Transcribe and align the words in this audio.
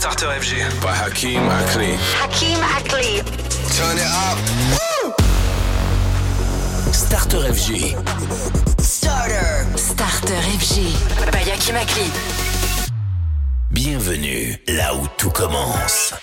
Starter 0.00 0.28
FG. 0.40 0.80
By 0.80 0.94
Hakeem 0.94 1.42
Akli. 1.42 1.94
Hakeem 2.16 2.58
Ackley. 2.62 3.20
Turn 3.76 3.98
it 3.98 4.08
up. 4.08 4.38
Starter 6.90 7.52
FG. 7.52 8.00
Starter. 8.80 9.66
Starter 9.76 10.40
FG. 10.56 10.96
By 11.30 11.42
Hakim 11.44 11.76
Akli. 11.76 12.08
Bienvenue 13.70 14.56
là 14.68 14.94
où 14.94 15.06
tout 15.18 15.28
commence. 15.28 16.14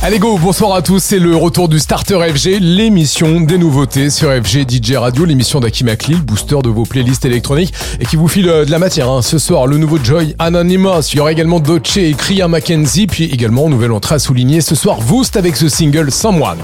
Allez 0.00 0.20
go, 0.20 0.38
bonsoir 0.38 0.74
à 0.74 0.80
tous, 0.82 1.00
c'est 1.02 1.18
le 1.18 1.34
retour 1.34 1.68
du 1.68 1.80
Starter 1.80 2.20
FG, 2.32 2.60
l'émission 2.60 3.40
des 3.40 3.58
nouveautés 3.58 4.10
sur 4.10 4.30
FG 4.30 4.64
DJ 4.70 4.92
Radio, 4.92 5.24
l'émission 5.24 5.58
d'Akim 5.58 5.88
Akli, 5.88 6.14
le 6.14 6.20
booster 6.20 6.58
de 6.62 6.68
vos 6.68 6.84
playlists 6.84 7.24
électroniques 7.24 7.74
et 7.98 8.06
qui 8.06 8.14
vous 8.14 8.28
file 8.28 8.48
euh, 8.48 8.64
de 8.64 8.70
la 8.70 8.78
matière. 8.78 9.10
hein. 9.10 9.22
Ce 9.22 9.38
soir, 9.38 9.66
le 9.66 9.76
nouveau 9.76 9.98
Joy 10.02 10.36
Anonymous, 10.38 11.02
il 11.12 11.16
y 11.16 11.20
aura 11.20 11.32
également 11.32 11.58
Doce 11.58 11.96
et 11.96 12.14
Kriya 12.16 12.46
Mackenzie, 12.46 13.08
puis 13.08 13.24
également, 13.24 13.68
nouvelle 13.68 13.90
entrée 13.92 14.14
à 14.14 14.18
souligner, 14.20 14.60
ce 14.60 14.76
soir, 14.76 15.00
Voost 15.00 15.36
avec 15.36 15.56
ce 15.56 15.68
single 15.68 16.12
Someone. 16.12 16.58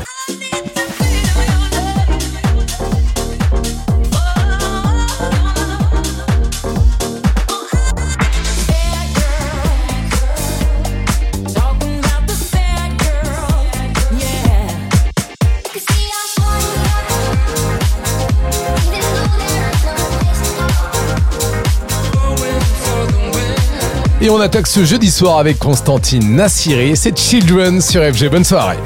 Et 24.24 24.30
on 24.30 24.40
attaque 24.40 24.66
ce 24.66 24.86
jeudi 24.86 25.10
soir 25.10 25.36
avec 25.36 25.58
Constantine 25.58 26.36
Nassiri, 26.36 26.96
c'est 26.96 27.14
Children 27.18 27.82
sur 27.82 28.02
FG, 28.02 28.30
bonne 28.30 28.42
soirée. 28.42 28.78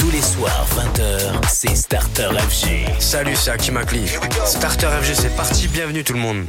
Tous 0.00 0.10
les 0.10 0.20
soirs, 0.20 0.66
20h, 0.74 1.48
c'est 1.48 1.76
Starter 1.76 2.30
FG. 2.36 2.86
Salut, 2.98 3.36
c'est 3.36 3.52
Hakim 3.52 3.76
Akli. 3.76 4.00
Starter 4.44 4.88
FG, 5.00 5.14
c'est 5.14 5.36
parti. 5.36 5.68
Bienvenue 5.68 6.02
tout 6.02 6.14
le 6.14 6.18
monde. 6.18 6.44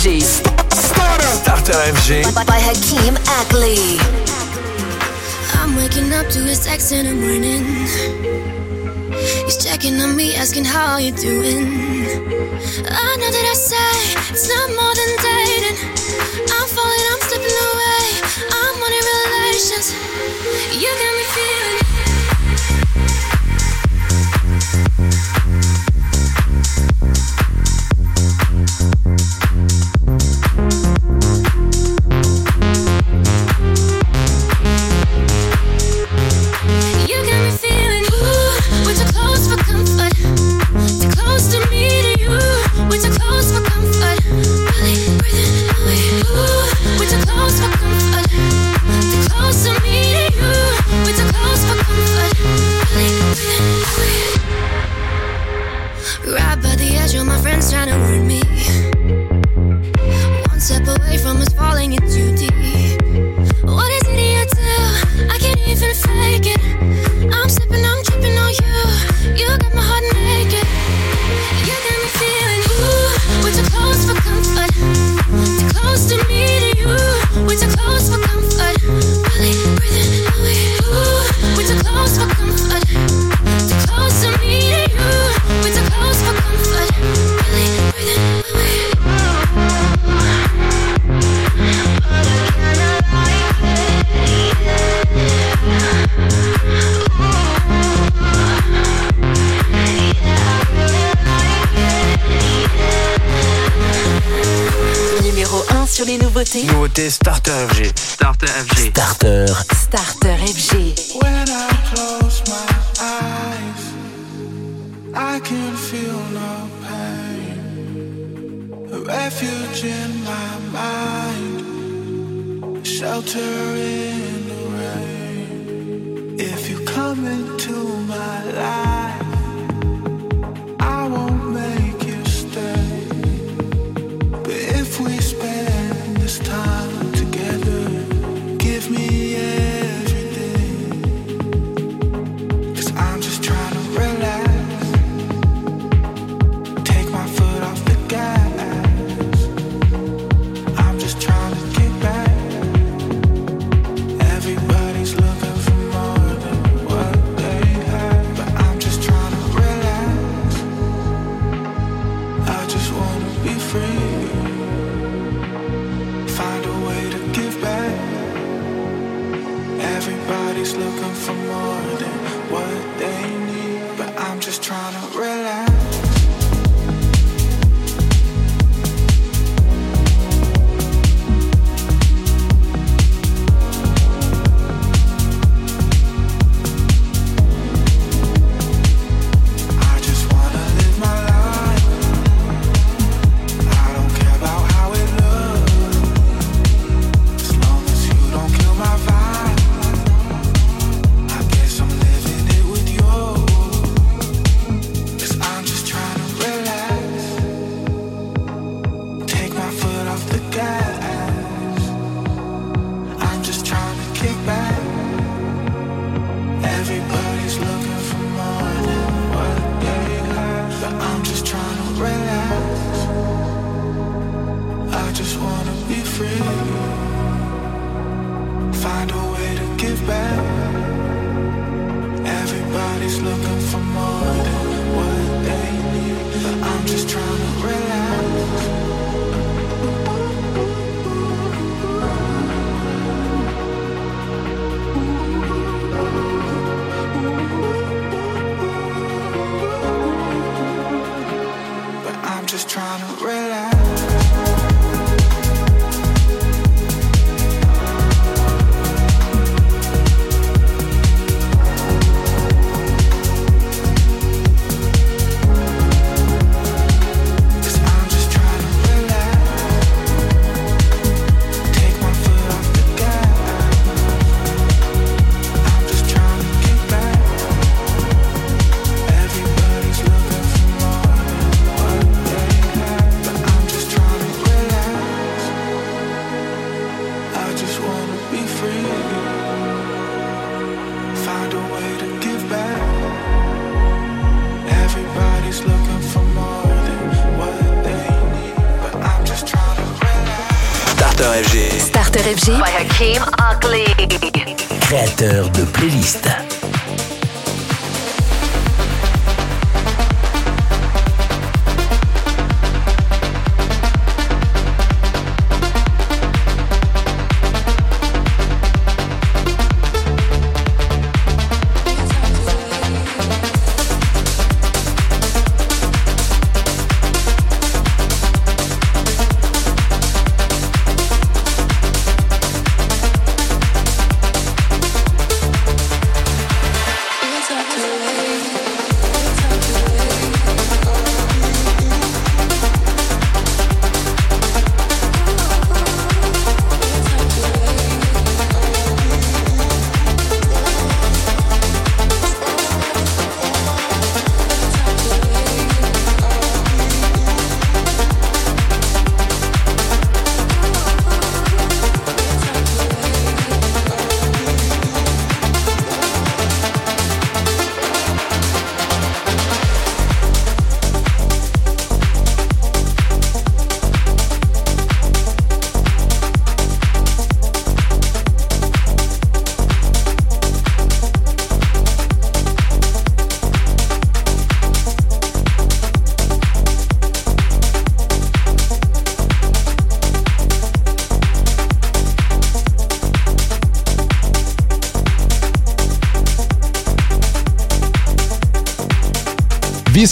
Starter 0.00 0.16
Starter 1.28 1.76
FG. 1.92 2.34
By, 2.34 2.44
by 2.44 2.56
Hakeem 2.56 3.18
Ackley. 3.36 4.00
I'm 5.60 5.76
waking 5.76 6.10
up 6.14 6.26
to 6.32 6.40
his 6.40 6.64
text 6.64 6.90
in 6.90 7.04
the 7.04 7.12
morning. 7.12 7.66
He's 9.44 9.62
checking 9.62 10.00
on 10.00 10.16
me, 10.16 10.34
asking 10.36 10.64
how 10.64 10.96
you 10.96 11.12
doing. 11.12 11.68
I 12.88 13.16
know 13.20 13.28
that 13.28 13.44
I 13.44 13.52
say 13.52 14.16
it's 14.32 14.48
not 14.48 14.72
more 14.72 14.94
than 14.96 15.10
dating. 15.20 15.76
I'm 16.48 16.66
falling, 16.72 17.06
I'm 17.12 17.20
slipping 17.28 17.58
away. 17.68 18.24
I'm 18.56 18.80
wanting 18.80 19.04
relations. 19.04 19.92
You 20.80 20.88
got 20.96 21.12
me 21.12 21.24
feeling. 21.36 21.59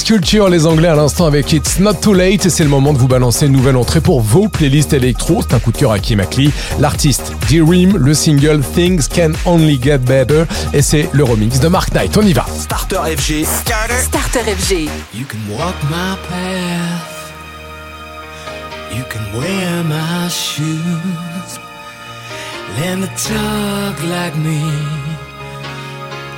Bisculture, 0.09 0.49
les 0.49 0.65
Anglais 0.65 0.89
à 0.89 0.95
l'instant 0.95 1.27
avec 1.27 1.53
It's 1.53 1.81
Not 1.81 1.93
Too 2.01 2.15
Late. 2.15 2.47
Et 2.47 2.49
c'est 2.49 2.65
le 2.65 2.71
moment 2.71 2.95
de 2.95 2.99
vous 2.99 3.09
balancer 3.09 3.45
une 3.45 3.53
nouvelle 3.53 3.77
entrée 3.77 4.01
pour 4.01 4.23
vos 4.23 4.49
playlists 4.49 4.95
électro. 4.95 5.43
C'est 5.43 5.55
un 5.55 5.59
coup 5.59 5.71
de 5.71 5.77
cœur 5.77 5.93
à 5.93 5.99
Kim 5.99 6.19
Ackley. 6.19 6.49
L'artiste 6.79 7.35
D-Ream, 7.51 7.95
le 7.95 8.15
single 8.15 8.63
Things 8.63 9.07
Can 9.07 9.33
Only 9.45 9.79
Get 9.83 9.99
Better. 9.99 10.45
Et 10.73 10.81
c'est 10.81 11.11
le 11.13 11.25
remix 11.25 11.61
de 11.61 11.69
Mark 11.69 11.93
Knight. 11.93 12.17
On 12.17 12.23
y 12.23 12.33
va. 12.33 12.47
Starter 12.59 12.97
FG. 13.19 13.45
Starter 13.45 14.41
FG. 14.57 14.89
You 15.13 15.27
can 15.29 15.41
walk 15.51 15.75
my 15.91 16.17
path. 16.31 17.35
You 18.97 19.05
can 19.11 19.39
wear 19.39 19.85
my 19.85 20.31
shoes. 20.31 21.59
Learn 22.81 23.03
to 23.03 23.09
talk 23.09 24.03
like 24.09 24.35
me. 24.39 24.59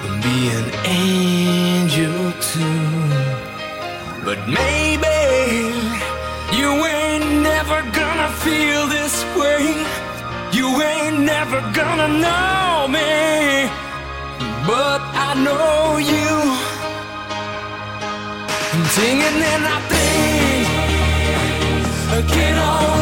And 0.08 0.20
be 0.20 0.50
an 0.56 0.64
angel 0.86 2.32
too. 2.40 2.99
Maybe 4.58 5.18
you 6.58 6.70
ain't 6.98 7.28
never 7.50 7.78
gonna 8.00 8.30
feel 8.44 8.82
this 8.96 9.14
way. 9.38 9.62
You 10.52 10.66
ain't 10.82 11.20
never 11.20 11.60
gonna 11.80 12.08
know 12.24 12.88
me. 12.96 13.70
But 14.66 15.00
I 15.28 15.30
know 15.46 15.98
you. 16.12 16.32
I'm 18.72 18.84
singing 18.96 19.38
and 19.52 19.64
I 19.76 19.78
think 19.88 20.20
can 22.28 22.58
only 22.58 22.99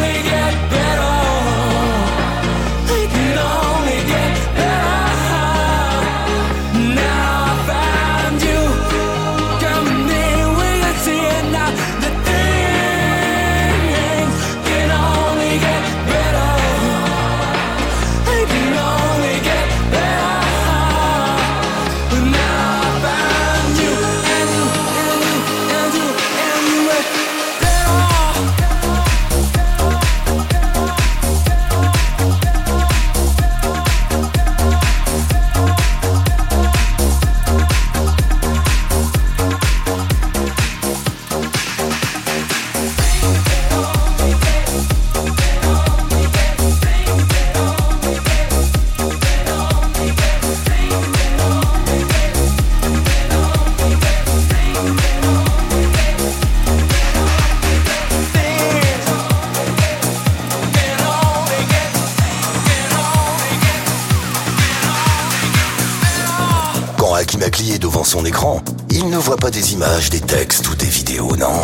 Akli 67.48 67.72
est 67.72 67.78
devant 67.78 68.04
son 68.04 68.26
écran, 68.26 68.60
il 68.90 69.08
ne 69.08 69.16
voit 69.16 69.38
pas 69.38 69.50
des 69.50 69.72
images, 69.72 70.10
des 70.10 70.20
textes 70.20 70.68
ou 70.68 70.74
des 70.74 70.84
vidéos, 70.84 71.34
non. 71.36 71.62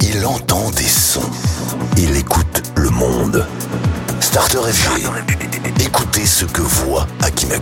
Il 0.00 0.26
entend 0.26 0.68
des 0.72 0.82
sons. 0.82 1.30
Il 1.96 2.16
écoute 2.16 2.64
le 2.74 2.90
monde. 2.90 3.46
Starter 4.18 4.58
FG. 4.58 5.06
Écoutez 5.78 6.26
ce 6.26 6.44
que 6.44 6.62
voit 6.62 7.06
Hakim 7.20 7.52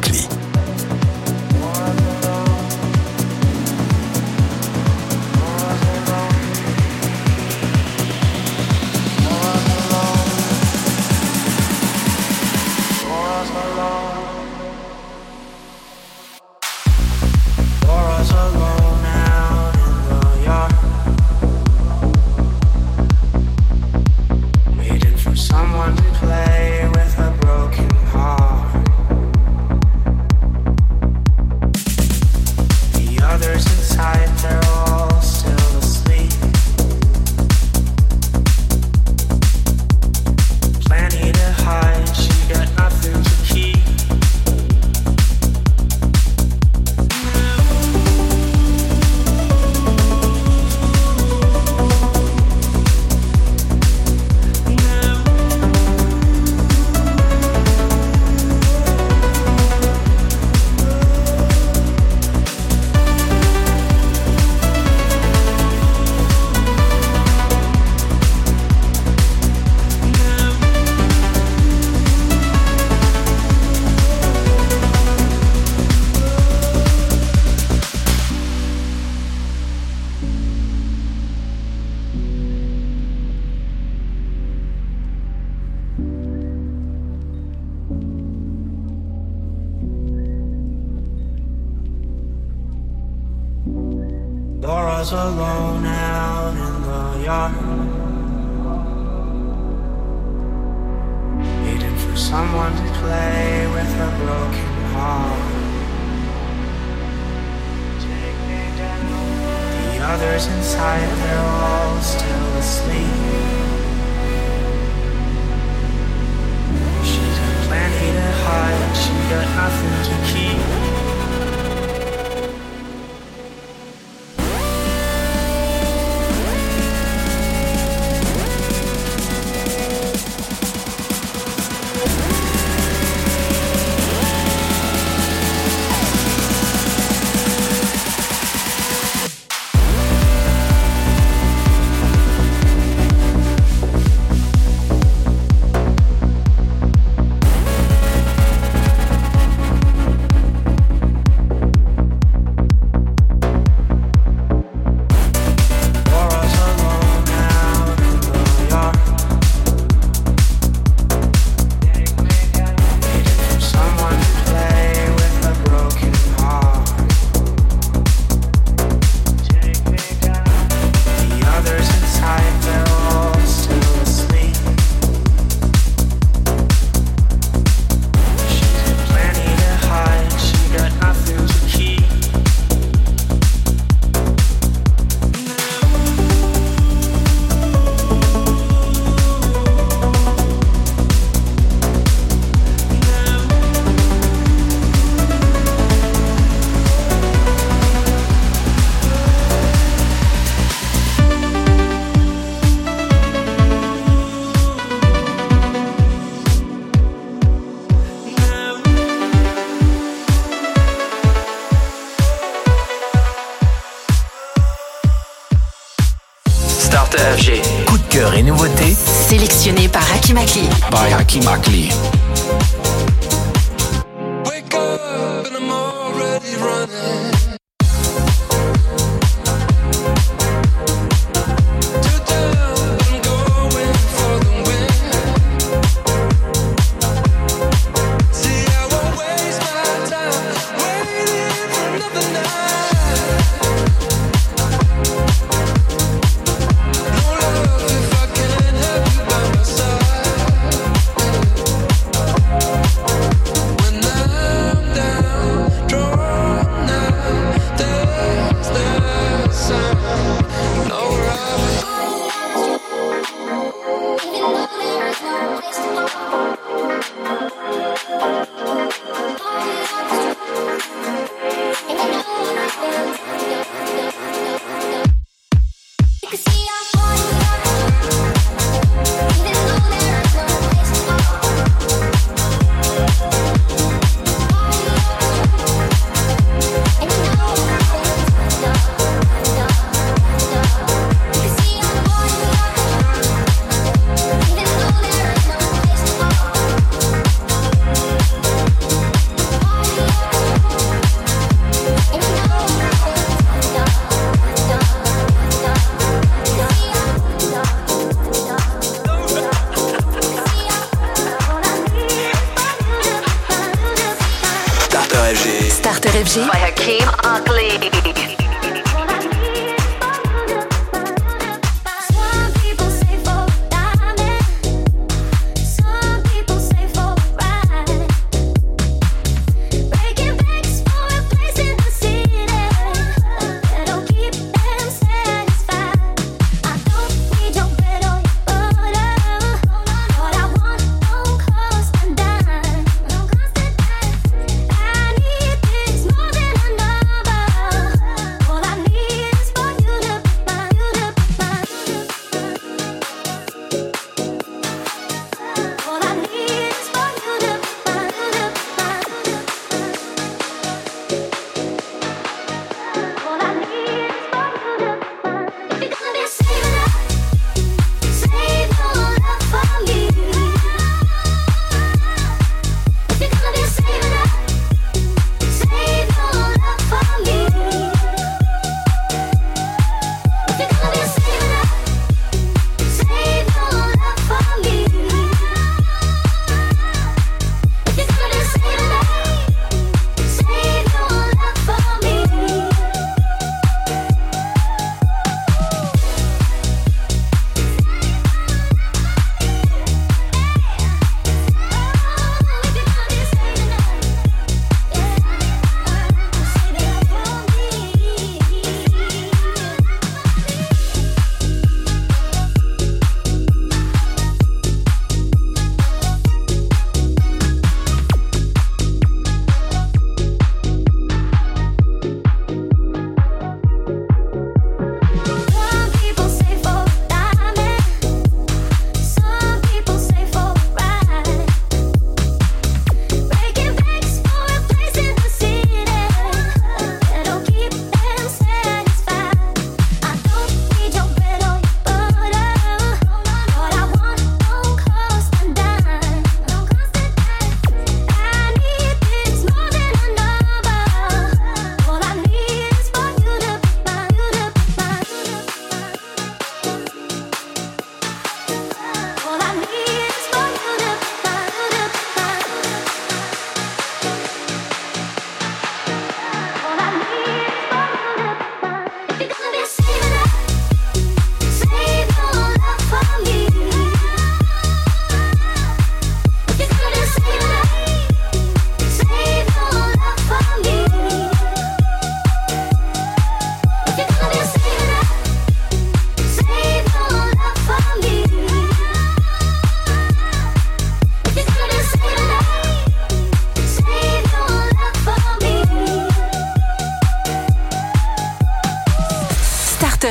Maki 221.30 221.46
Makli. 221.46 222.19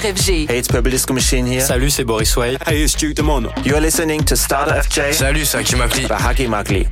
FG. 0.03 0.47
Hey, 0.49 0.59
it's 0.59 0.67
Publisco 0.67 1.13
Machine 1.13 1.45
here. 1.45 1.61
Salut, 1.61 1.89
c'est 1.89 2.03
Boris 2.03 2.35
Way. 2.35 2.57
Hey, 2.65 2.83
it's 2.83 2.95
Duke 2.95 3.15
Demon. 3.15 3.49
You're 3.63 3.81
listening 3.81 4.23
to 4.25 4.35
Starter 4.35 4.81
FJ. 4.81 5.13
Salut, 5.13 5.45
c'est 5.45 5.57
Hakim 5.57 5.79
Akli. 5.81 6.07
By 6.07 6.15
Hakim 6.15 6.51
Makli. 6.51 6.87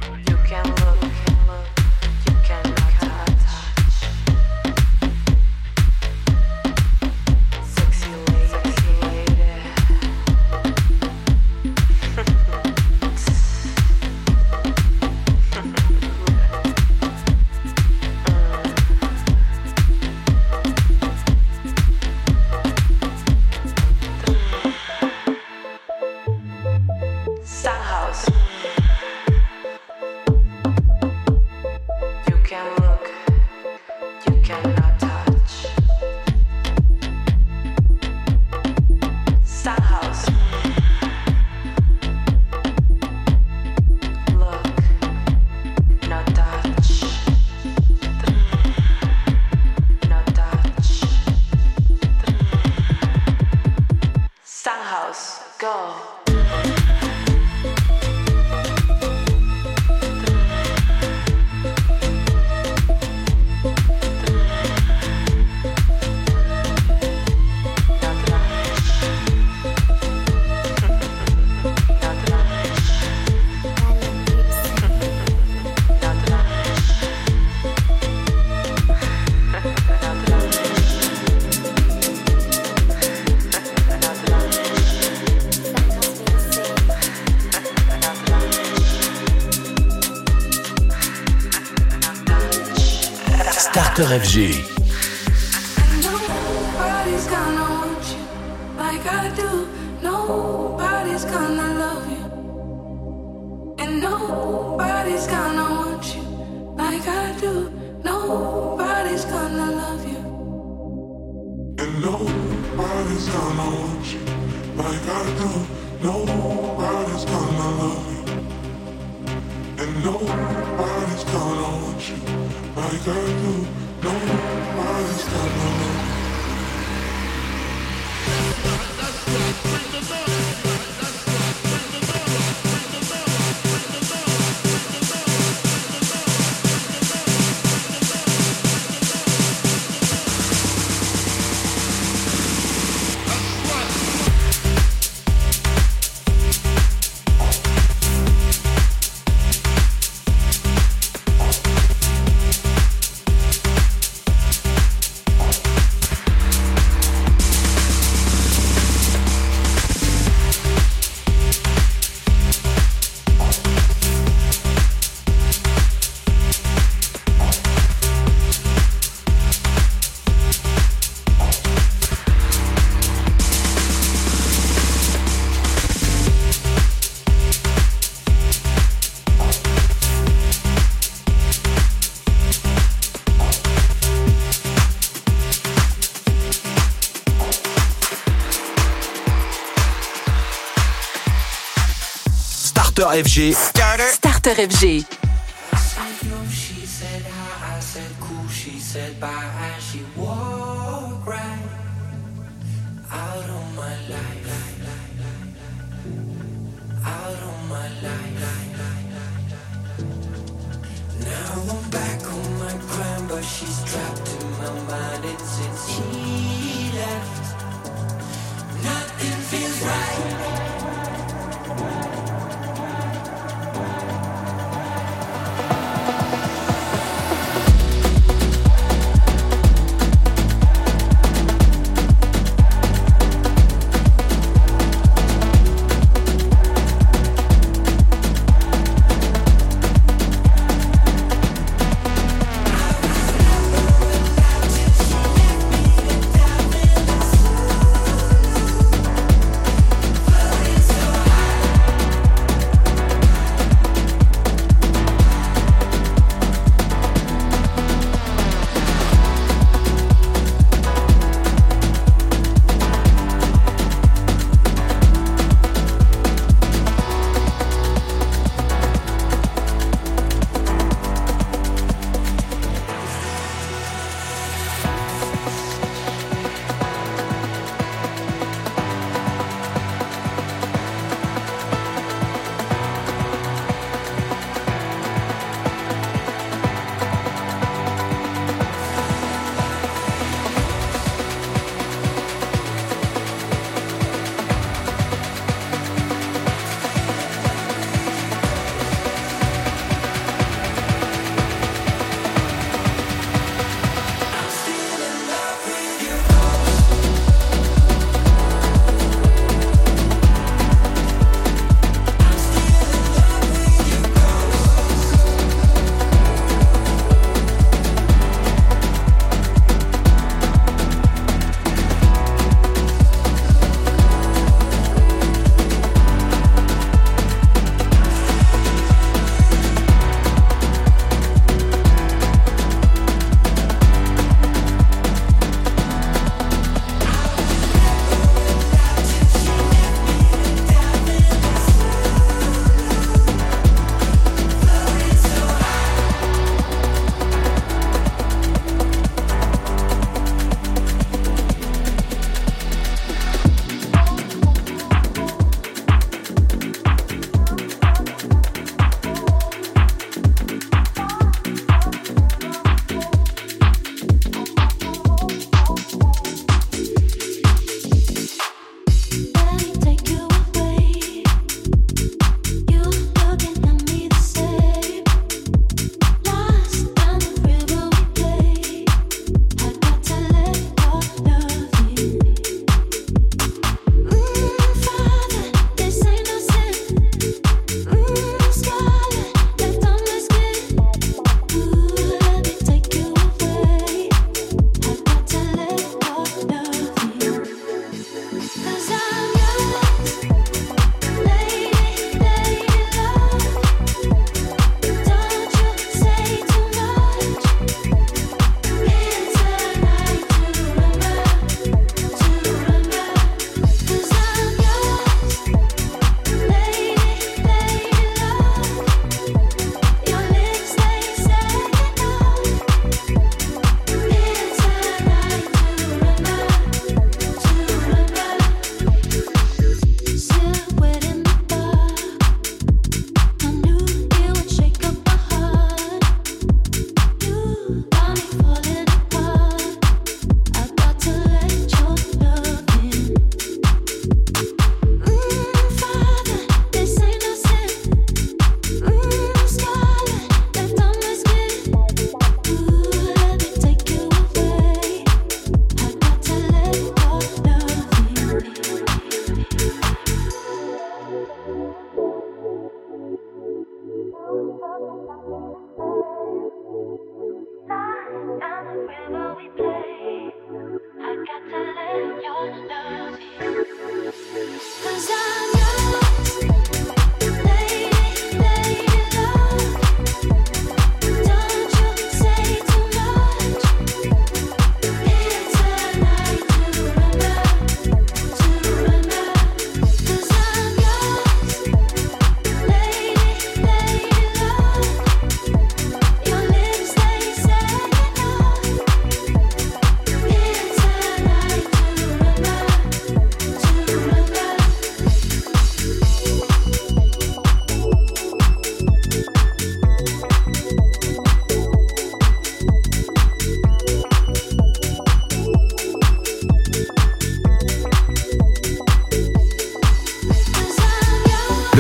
Starter 192.98 193.24
FG. 193.24 193.54
Starter 193.54 194.10
FG. 194.56 195.17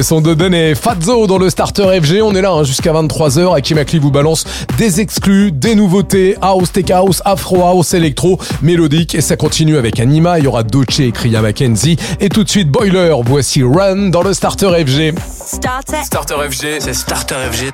son 0.08 0.22
Doden 0.22 0.54
et 0.54 0.74
Fazzo 0.74 1.28
dans 1.28 1.38
le 1.38 1.50
starter 1.50 2.00
FG. 2.02 2.22
On 2.24 2.34
est 2.34 2.41
là 2.41 2.52
hein, 2.52 2.63
jusqu'à 2.63 2.93
23h. 2.93 3.54
Hakim 3.58 3.78
Akli 3.78 4.00
vous 4.00 4.10
balance 4.10 4.46
des 4.78 5.02
exclus, 5.02 5.52
des 5.52 5.76
nouveautés, 5.76 6.38
house, 6.41 6.72
tech 6.72 6.89
house, 6.91 7.22
afro 7.26 7.63
house, 7.63 7.93
électro, 7.93 8.39
mélodique. 8.62 9.15
Et 9.15 9.22
ça 9.22 9.36
continue 9.36 9.76
avec 9.76 10.00
Anima. 10.00 10.39
Il 10.39 10.46
y 10.46 10.48
aura 10.48 10.63
Doce 10.63 11.02
et 11.02 11.12
Kriya 11.12 11.41
Mackenzie. 11.41 11.98
Et 12.22 12.30
tout 12.30 12.46
de 12.46 12.50
suite 12.50 12.70
Boiler. 12.70 13.13
Voici 13.26 13.63
Run 13.63 14.08
dans 14.08 14.24
le 14.24 14.34
starter 14.34 14.70
FG. 14.86 15.13
Starter, 15.43 16.36
FG, 16.50 16.80
c'est 16.80 16.93
starter 16.93 17.36
FG. 17.52 17.74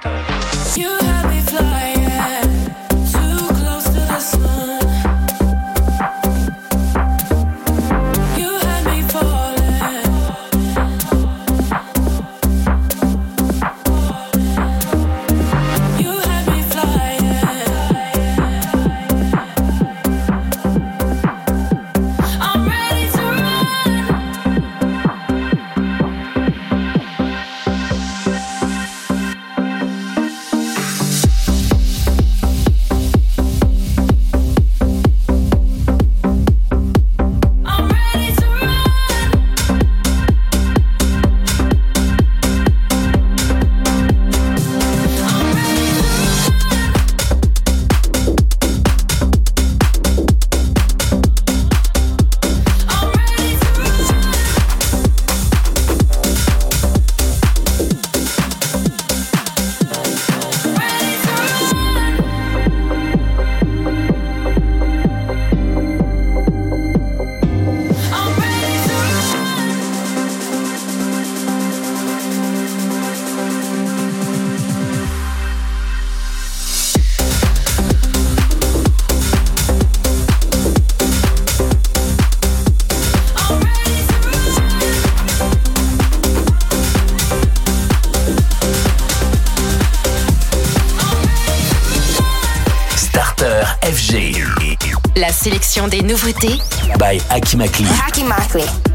des 95.88 96.02
nouveautés 96.02 96.60
by 97.00 97.19
Akimakli. 97.30 97.86
Akimakli. 98.08 98.93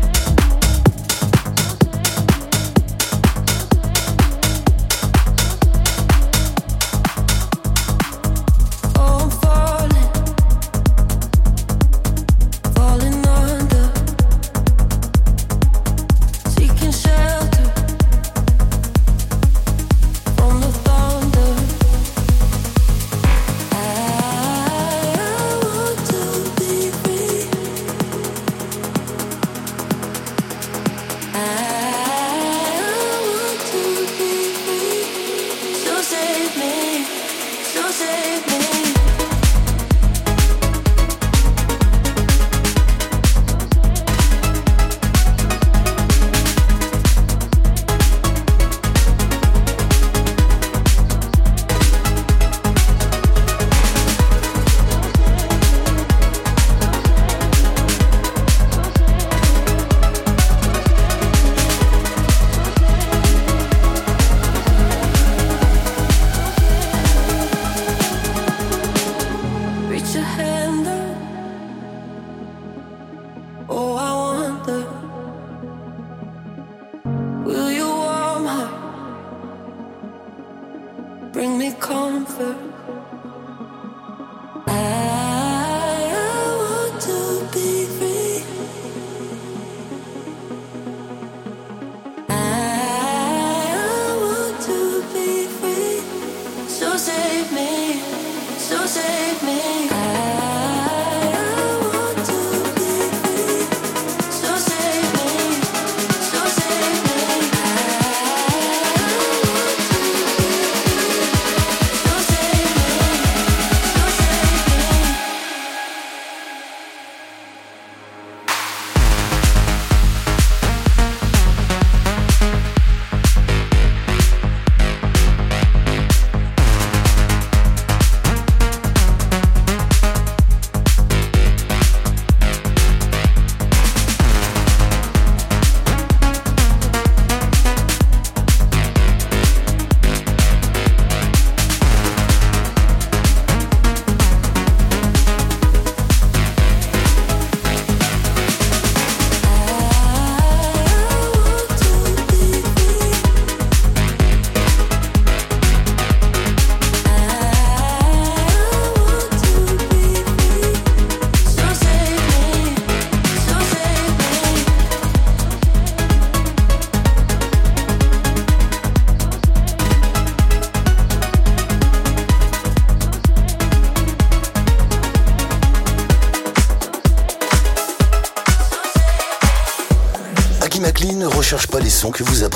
Que 181.99 182.23
vous 182.23 182.44
appréciez 182.44 182.48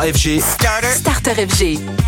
Starter 0.00 0.12
FG. 0.14 0.40
Starter 0.40 0.94
FG. 1.34 1.99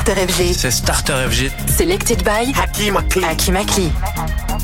Starter 0.00 0.26
FG. 0.28 0.54
C'est 0.54 0.70
Starter 0.70 1.28
FG. 1.28 1.50
Selected 1.68 2.24
by 2.24 2.50
Hakim 2.54 2.96
Akli. 2.96 3.22
Hakim 3.22 3.54
Akli. 3.54 3.92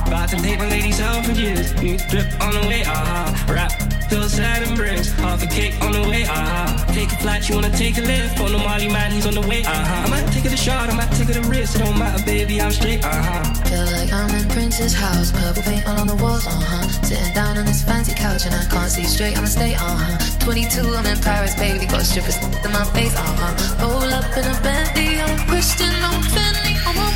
About 0.07 0.29
to 0.31 0.37
take 0.37 0.59
the 0.59 0.67
ladies 0.67 1.01
out 1.01 1.27
for 1.27 1.33
years. 1.33 1.75
New 1.83 1.99
drip 2.09 2.27
on 2.41 2.53
the 2.53 2.67
way, 2.67 2.83
ah. 2.87 3.29
Rap, 3.47 3.71
till 4.09 4.23
sad 4.29 4.63
and 4.67 4.75
bricks. 4.77 5.11
Half 5.13 5.43
a 5.43 5.47
cake 5.47 5.75
on 5.83 5.93
the 5.93 6.09
way, 6.09 6.25
ah. 6.29 6.85
Take 6.89 7.13
it 7.13 7.21
flight, 7.21 7.47
you 7.49 7.57
wanna 7.57 7.71
take 7.77 7.99
a 7.99 8.01
lift. 8.01 8.41
On 8.41 8.51
the 8.51 8.59
Molly 8.59 8.89
man, 8.89 9.13
he's 9.13 9.27
on 9.27 9.35
the 9.35 9.43
way. 9.43 9.63
Uh 9.63 9.85
huh. 9.85 10.07
I 10.07 10.09
might 10.09 10.33
take 10.33 10.47
it 10.47 10.55
a 10.55 10.57
shot, 10.57 10.89
I 10.89 10.95
might 10.97 11.13
take 11.13 11.29
it 11.29 11.37
a 11.37 11.43
risk. 11.43 11.77
It 11.77 11.85
don't 11.85 11.99
matter, 11.99 12.25
baby, 12.25 12.61
I'm 12.61 12.73
straight. 12.73 13.05
Uh 13.05 13.11
huh. 13.11 13.45
Feel 13.69 13.85
like 13.93 14.13
I'm 14.13 14.35
in 14.35 14.49
Prince's 14.49 14.95
house, 14.95 15.33
purple 15.33 15.63
paint 15.63 15.87
all 15.87 16.01
on 16.01 16.07
the 16.07 16.17
walls, 16.17 16.47
uh 16.47 16.51
huh. 16.51 16.89
Sitting 17.03 17.35
down 17.35 17.59
on 17.59 17.67
this 17.67 17.83
fancy 17.85 18.15
couch 18.15 18.47
and 18.47 18.55
I 18.55 18.65
can't 18.65 18.91
see 18.91 19.05
straight, 19.05 19.37
I'ma 19.37 19.49
stay, 19.49 19.75
uh 19.75 19.81
huh. 19.81 20.36
22, 20.47 20.95
I'm 20.95 21.05
in 21.07 21.19
Paris, 21.19 21.57
baby, 21.57 21.87
got 21.87 22.03
strippers 22.03 22.37
in 22.37 22.71
my 22.71 22.85
face, 22.95 23.13
uh 23.17 23.21
huh. 23.21 23.83
Roll 23.83 24.15
up 24.15 24.31
in 24.39 24.45
a 24.47 24.55
Bentley, 24.63 25.21
I'm 25.21 25.37
Christian, 25.49 25.91
I'm 25.91 26.23
Fendi, 26.23 26.79
I'm 26.87 26.97
a 27.03 27.16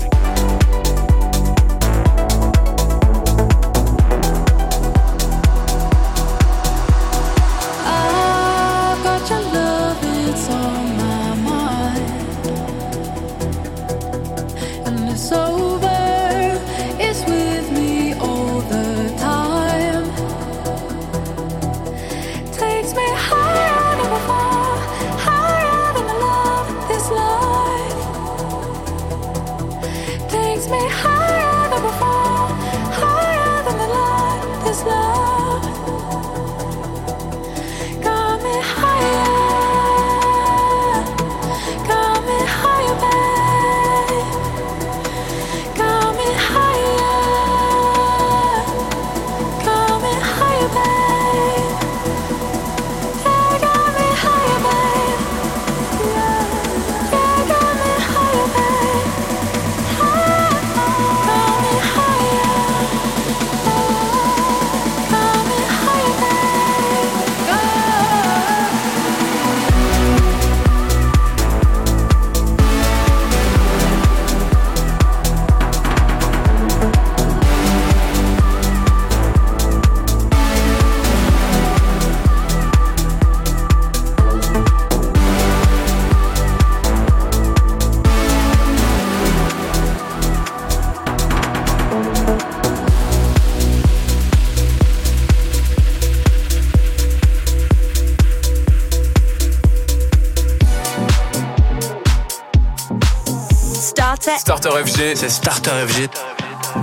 Starter. 104.61 104.77
Starter 104.77 104.85
FG, 104.85 105.15
c'est 105.15 105.29
Starter 105.29 105.71
FG. 105.87 106.09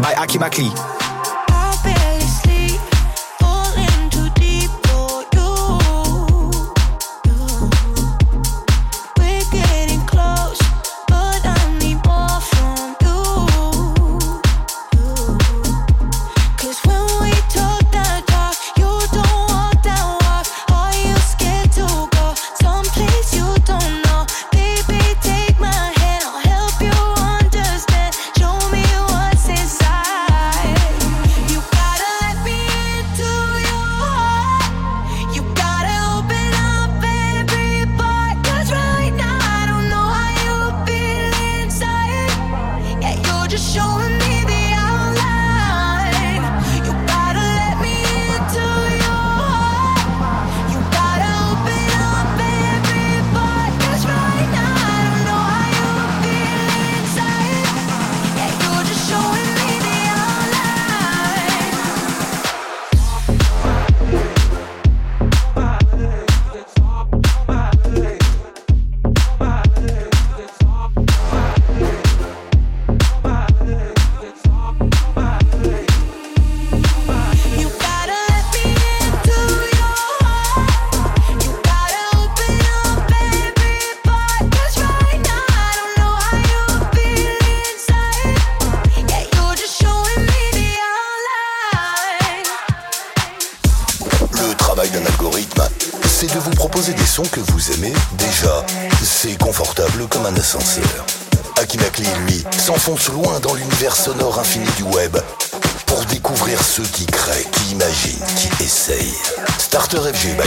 By 0.01 0.15
Aki 0.17 0.39
Makli. 0.39 0.98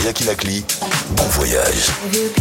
By 0.01 0.07
Akimakli, 0.09 0.65
bon 1.15 1.27
voyage. 1.29 2.40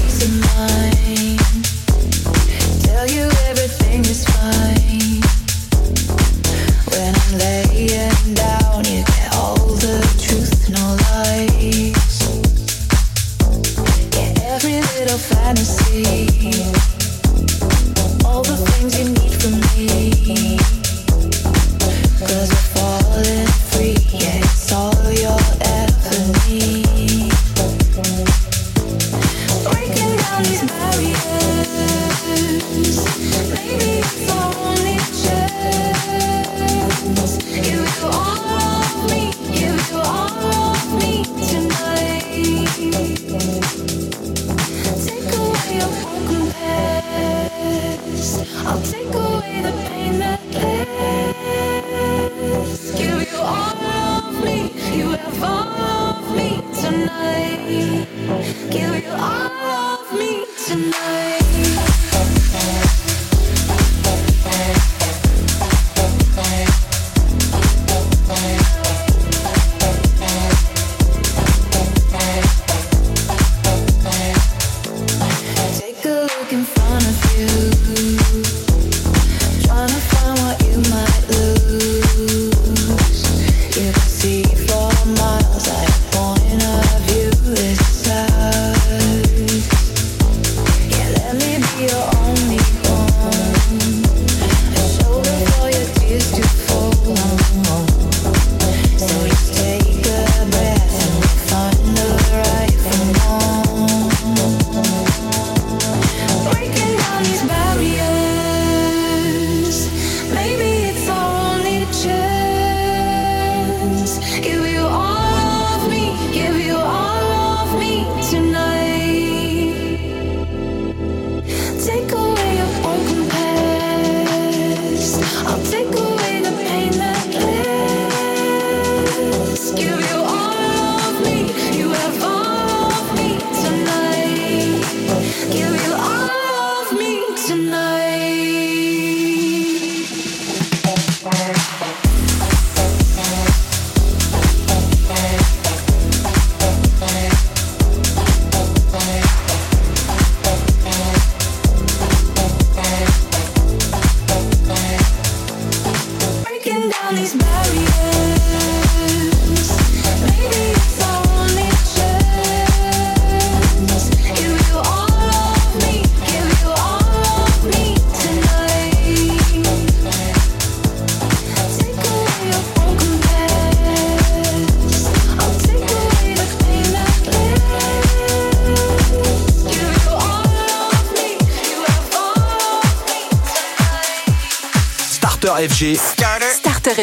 FG. 185.80 185.96
Starter 185.96 186.52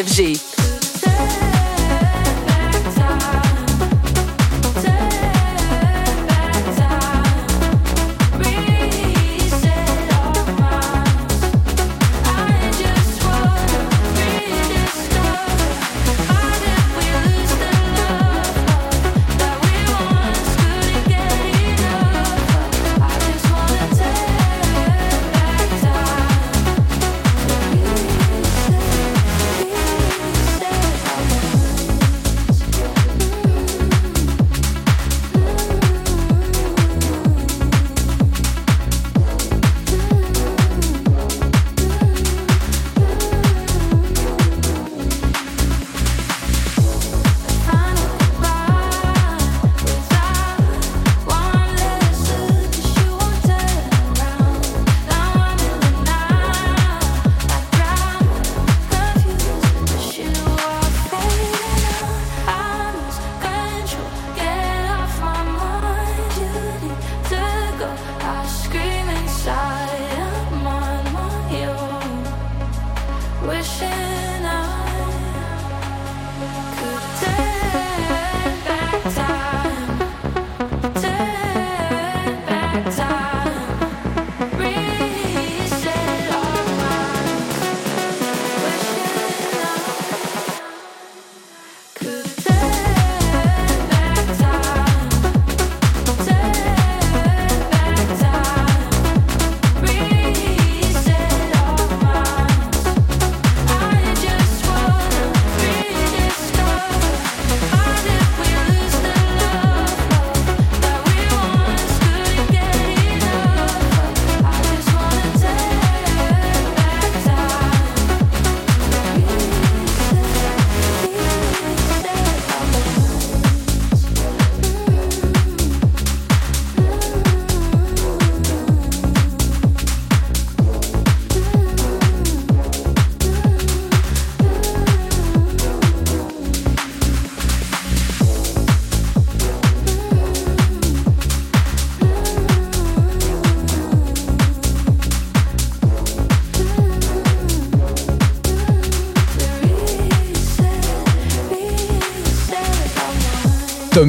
FG. 0.05 0.46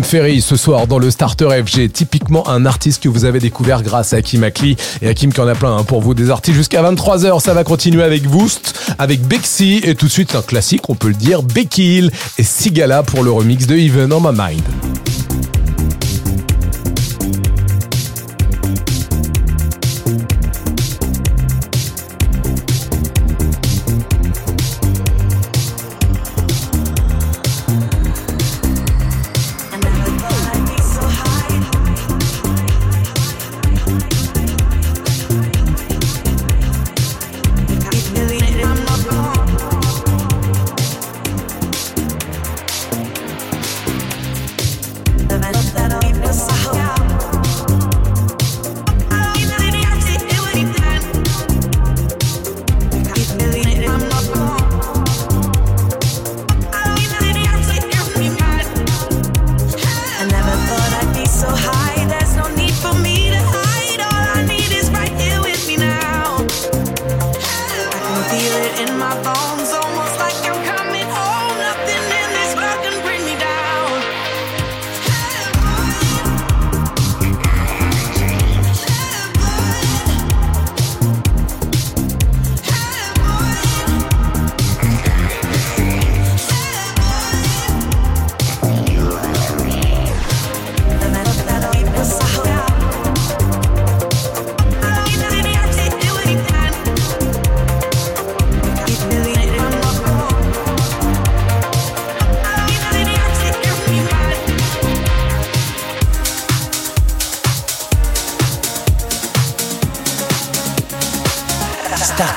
Ferry 0.02 0.40
ce 0.40 0.56
soir 0.56 0.86
dans 0.86 0.98
le 0.98 1.10
Starter 1.10 1.48
FG. 1.64 1.92
Typiquement 1.92 2.48
un 2.48 2.66
artiste 2.66 3.02
que 3.02 3.08
vous 3.08 3.24
avez 3.24 3.38
découvert 3.38 3.82
grâce 3.82 4.12
à 4.12 4.22
Kim 4.22 4.44
Akli. 4.44 4.76
Et 5.02 5.08
Hakim 5.08 5.32
qui 5.32 5.40
en 5.40 5.48
a 5.48 5.54
plein 5.54 5.76
hein, 5.76 5.84
pour 5.84 6.00
vous 6.00 6.14
des 6.14 6.30
artistes 6.30 6.56
jusqu'à 6.56 6.82
23h. 6.82 7.40
Ça 7.40 7.54
va 7.54 7.64
continuer 7.64 8.02
avec 8.02 8.26
Voost, 8.26 8.94
avec 8.98 9.22
Bexy 9.22 9.80
et 9.84 9.94
tout 9.94 10.06
de 10.06 10.10
suite 10.10 10.34
un 10.34 10.42
classique, 10.42 10.88
on 10.88 10.94
peut 10.94 11.08
le 11.08 11.14
dire, 11.14 11.42
Becky 11.42 11.98
Hill 11.98 12.10
et 12.38 12.42
Sigala 12.42 13.02
pour 13.02 13.22
le 13.22 13.30
remix 13.30 13.66
de 13.66 13.76
Even 13.76 14.12
on 14.12 14.20
My 14.20 14.30
Mind. 14.32 14.77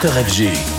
Starter 0.01 0.25
FG. 0.25 0.70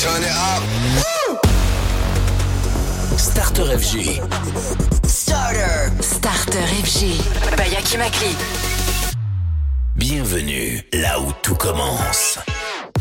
Turn 0.00 0.22
it 0.22 0.30
up. 0.30 0.62
Starter 3.18 3.64
FG. 3.76 4.22
Starter. 5.06 5.92
Starter 6.00 6.66
FG. 6.82 7.20
By 7.58 7.76
Aki 7.76 7.98
Makli. 7.98 8.34
Bienvenue 9.96 10.80
là 10.94 11.20
où 11.20 11.32
tout 11.42 11.54
commence. 11.54 12.38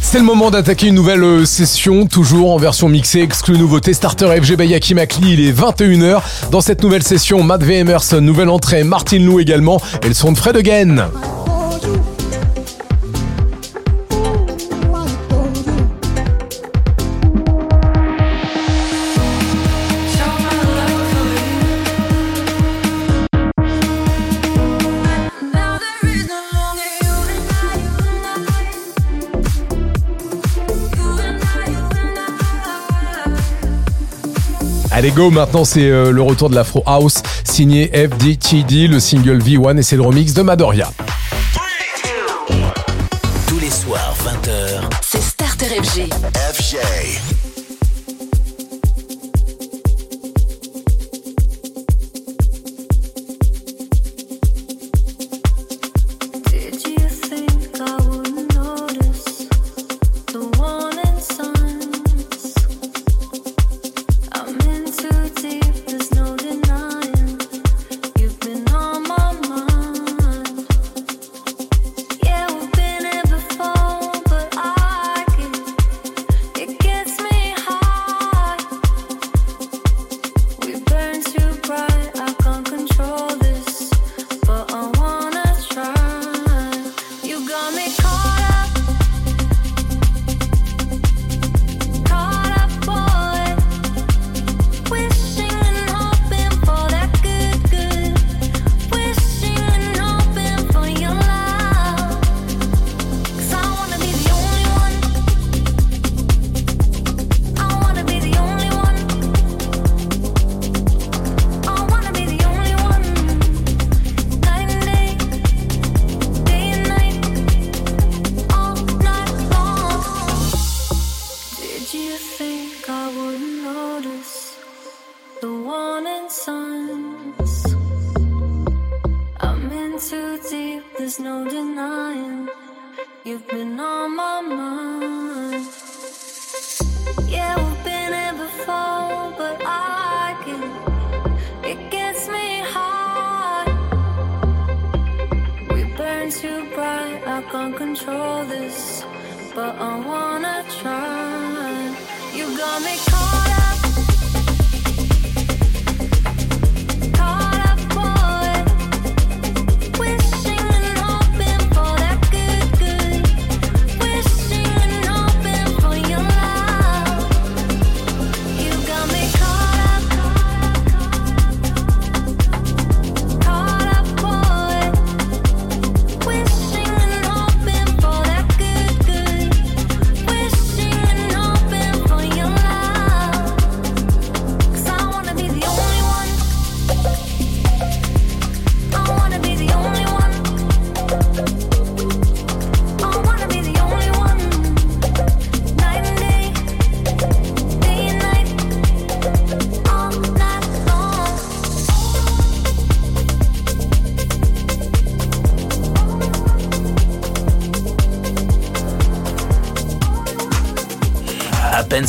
C'est 0.01 0.17
le 0.17 0.25
moment 0.25 0.51
d'attaquer 0.51 0.87
une 0.87 0.95
nouvelle 0.95 1.23
euh, 1.23 1.45
session, 1.45 2.05
toujours 2.05 2.51
en 2.53 2.57
version 2.57 2.89
mixée, 2.89 3.21
exclue 3.21 3.57
nouveauté 3.57 3.93
Starter 3.93 4.35
FG 4.41 4.57
Bayaki 4.57 4.93
Makli, 4.93 5.35
il 5.35 5.47
est 5.47 5.57
21h. 5.57 6.21
Dans 6.51 6.59
cette 6.59 6.83
nouvelle 6.83 7.03
session, 7.03 7.43
Matt 7.43 7.63
V. 7.63 7.77
Emerson, 7.77 8.19
nouvelle 8.19 8.49
entrée, 8.49 8.83
Martin 8.83 9.19
Lou 9.19 9.39
également, 9.39 9.81
et 10.03 10.09
le 10.09 10.13
son 10.13 10.33
de 10.33 10.37
Fred 10.37 10.57
Again. 10.57 11.09
Allez 35.09 35.15
go, 35.15 35.31
maintenant 35.31 35.65
c'est 35.65 35.89
euh, 35.89 36.11
le 36.11 36.21
retour 36.21 36.51
de 36.51 36.55
l'Afro 36.55 36.83
House, 36.85 37.23
signé 37.43 37.87
FDTD, 37.87 38.87
le 38.87 38.99
single 38.99 39.39
V1 39.41 39.79
et 39.79 39.81
c'est 39.81 39.95
le 39.95 40.03
remix 40.03 40.35
de 40.35 40.43
Madoria. 40.43 40.91
Tous 43.47 43.59
les 43.59 43.71
soirs, 43.71 44.13
20h. 44.23 44.81
C'est 45.01 45.21
Starter 45.21 45.81
FG. 45.81 46.09
FG. 46.53 47.38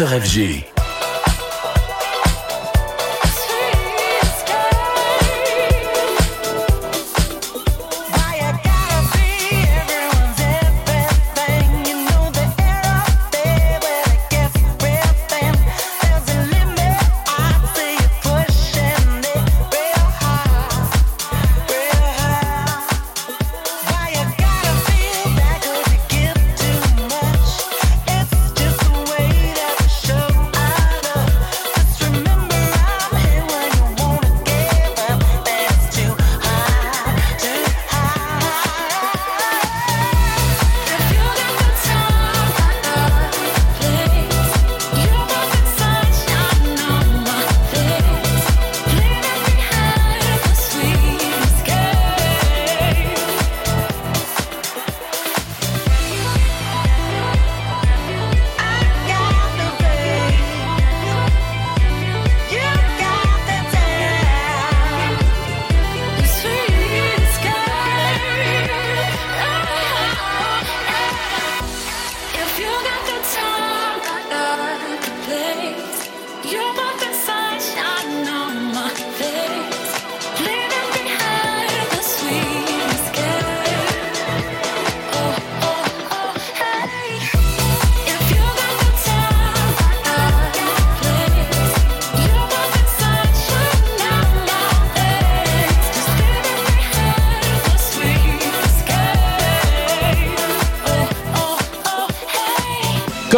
Starter 0.00 0.24
FG. 0.24 0.79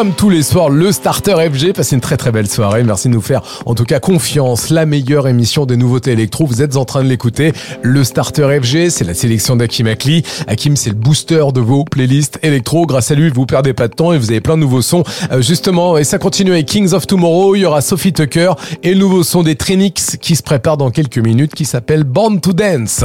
Comme 0.02 0.14
tous 0.14 0.30
les 0.30 0.42
soirs, 0.42 0.68
le 0.68 0.90
Starter 0.90 1.36
FG. 1.48 1.74
Passez 1.74 1.94
une 1.94 2.00
très 2.00 2.16
très 2.16 2.32
belle 2.32 2.48
soirée. 2.48 2.82
Merci 2.82 3.06
de 3.06 3.12
nous 3.12 3.20
faire 3.20 3.40
en 3.66 3.76
tout 3.76 3.84
cas 3.84 4.00
confiance. 4.00 4.68
La 4.70 4.84
meilleure 4.84 5.28
émission 5.28 5.64
des 5.64 5.76
nouveautés 5.76 6.10
électro. 6.10 6.44
Vous 6.44 6.60
êtes 6.60 6.76
en 6.76 6.84
train 6.84 7.04
de 7.04 7.08
l'écouter. 7.08 7.52
Le 7.82 8.02
Starter 8.02 8.58
FG, 8.60 8.88
c'est 8.88 9.04
la 9.04 9.14
sélection 9.14 9.54
d'Akim 9.54 9.86
Akli. 9.86 10.24
Hakim, 10.48 10.74
c'est 10.74 10.90
le 10.90 10.96
booster 10.96 11.44
de 11.54 11.60
vos 11.60 11.84
playlists 11.84 12.40
électro. 12.42 12.84
Grâce 12.84 13.12
à 13.12 13.14
lui, 13.14 13.30
vous 13.30 13.46
perdez 13.46 13.74
pas 13.74 13.86
de 13.86 13.94
temps 13.94 14.12
et 14.12 14.18
vous 14.18 14.32
avez 14.32 14.40
plein 14.40 14.56
de 14.56 14.62
nouveaux 14.62 14.82
sons. 14.82 15.04
Euh, 15.30 15.40
justement, 15.40 15.96
et 15.96 16.02
ça 16.02 16.18
continue 16.18 16.50
avec 16.50 16.66
Kings 16.66 16.94
of 16.94 17.06
Tomorrow. 17.06 17.54
Il 17.54 17.60
y 17.60 17.64
aura 17.64 17.80
Sophie 17.80 18.12
Tucker 18.12 18.54
et 18.82 18.94
le 18.94 18.98
nouveau 18.98 19.22
son 19.22 19.44
des 19.44 19.54
Trinix 19.54 20.16
qui 20.20 20.34
se 20.34 20.42
prépare 20.42 20.78
dans 20.78 20.90
quelques 20.90 21.18
minutes 21.18 21.54
qui 21.54 21.64
s'appelle 21.64 22.02
Born 22.02 22.40
to 22.40 22.52
Dance. 22.52 23.04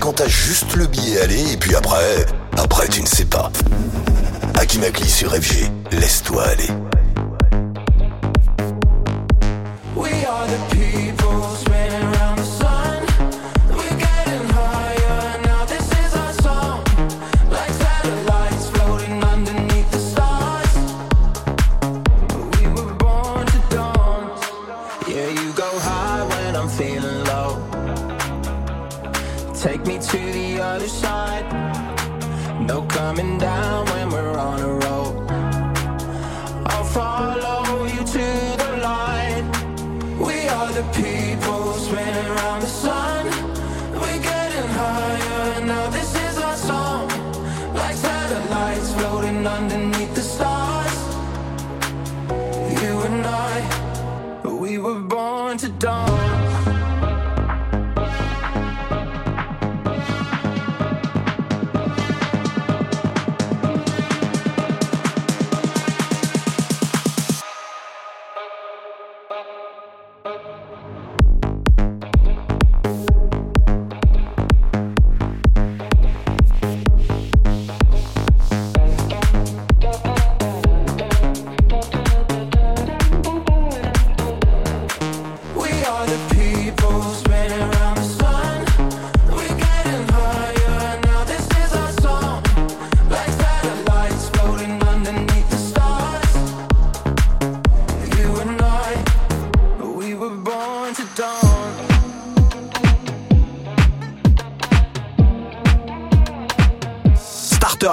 quand 0.00 0.12
t'as 0.14 0.28
juste 0.28 0.76
le 0.76 0.86
billet 0.86 1.20
aller 1.20 1.52
et 1.52 1.56
puis 1.56 1.74
après, 1.74 2.26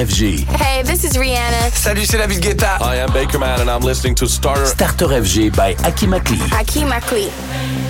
Hey, 0.00 0.82
this 0.82 1.04
is 1.04 1.18
Rihanna. 1.18 1.70
Salut, 1.74 2.06
c'est 2.06 2.16
David 2.16 2.40
Guetta. 2.40 2.78
I 2.80 2.96
am 3.00 3.10
Bakerman 3.10 3.60
and 3.60 3.68
I'm 3.68 3.82
listening 3.82 4.14
to 4.14 4.26
Starter. 4.26 4.64
Starter 4.64 5.08
FG 5.08 5.54
by 5.54 5.74
Aki 5.84 6.06
Makli. 6.06 6.40
Aki 6.58 6.84
Makli. 6.84 7.89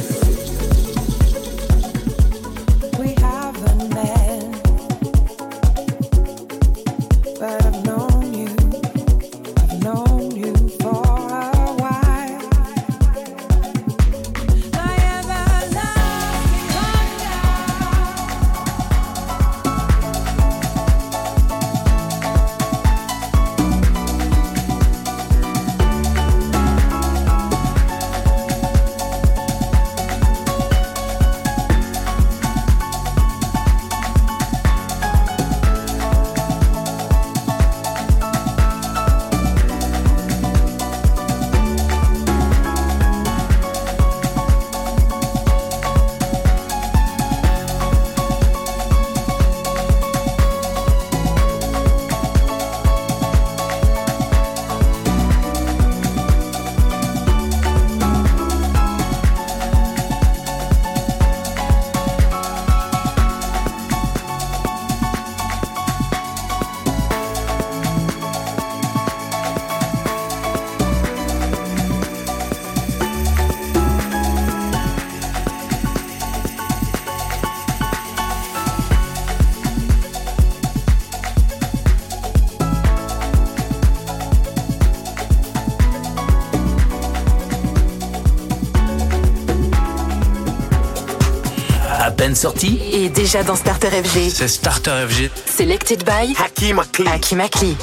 Et 92.43 93.09
déjà 93.09 93.43
dans 93.43 93.55
Starter 93.55 93.89
FG. 93.89 94.31
C'est 94.33 94.47
Starter 94.47 95.05
FG. 95.07 95.29
Selected 95.45 96.03
by 96.03 96.33
Hakim 96.35 96.79
Akli. 96.79 97.07
Hakim 97.07 97.39
Akli. 97.39 97.75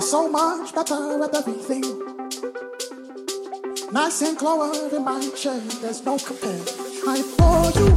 so 0.00 0.28
much 0.28 0.74
better 0.74 1.18
with 1.20 1.32
everything. 1.36 1.84
Nice 3.92 4.22
and 4.22 4.36
clover 4.36 4.96
in 4.96 5.04
my 5.04 5.30
chair, 5.36 5.60
there's 5.80 6.04
no 6.04 6.18
compare. 6.18 6.64
I 7.06 7.22
adore 7.22 7.70
you. 7.80 7.93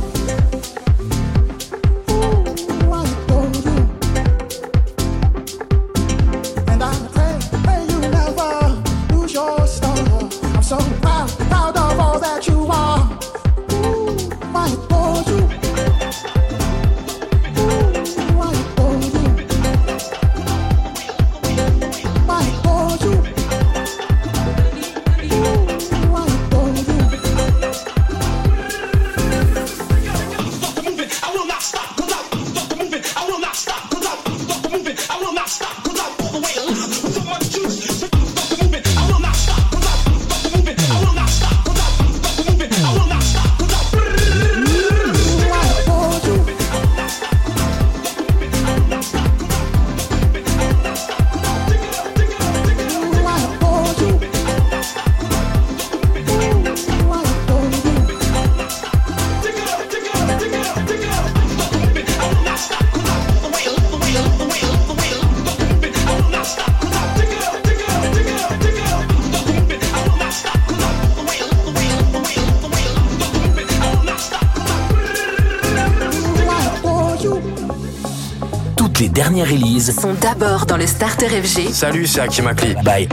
Dans 80.37 80.77
le 80.77 80.85
Starter 80.85 81.27
FG. 81.29 81.71
Salut, 81.71 82.05
c'est 82.05 82.21
Hakim 82.21 82.47
Akli. 82.47 82.75
By 82.83 83.07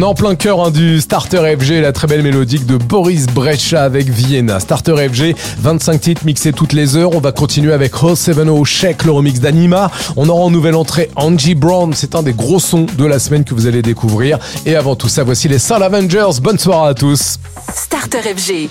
On 0.00 0.02
est 0.02 0.06
en 0.06 0.14
plein 0.14 0.34
cœur 0.34 0.64
hein, 0.64 0.70
du 0.70 0.98
Starter 0.98 1.56
FG, 1.58 1.82
la 1.82 1.92
très 1.92 2.06
belle 2.06 2.22
mélodique 2.22 2.64
de 2.64 2.78
Boris 2.78 3.26
Brecha 3.26 3.82
avec 3.82 4.08
Vienna. 4.08 4.58
Starter 4.58 4.94
FG, 4.96 5.34
25 5.58 6.00
titres 6.00 6.24
mixés 6.24 6.54
toutes 6.54 6.72
les 6.72 6.96
heures. 6.96 7.14
On 7.14 7.20
va 7.20 7.32
continuer 7.32 7.74
avec 7.74 8.02
Host 8.02 8.22
70 8.22 8.64
Check, 8.64 9.04
le 9.04 9.10
remix 9.10 9.40
d'Anima. 9.40 9.90
On 10.16 10.26
aura 10.30 10.40
en 10.40 10.50
nouvelle 10.50 10.74
entrée 10.74 11.10
Angie 11.16 11.54
Brown. 11.54 11.92
C'est 11.92 12.14
un 12.14 12.22
des 12.22 12.32
gros 12.32 12.60
sons 12.60 12.86
de 12.96 13.04
la 13.04 13.18
semaine 13.18 13.44
que 13.44 13.52
vous 13.52 13.66
allez 13.66 13.82
découvrir. 13.82 14.38
Et 14.64 14.74
avant 14.74 14.96
tout 14.96 15.10
ça, 15.10 15.22
voici 15.22 15.48
les 15.48 15.58
Soul 15.58 15.82
Avengers. 15.82 16.40
Bonne 16.40 16.58
soirée 16.58 16.88
à 16.88 16.94
tous. 16.94 17.38
Starter 17.74 18.20
FG. 18.22 18.70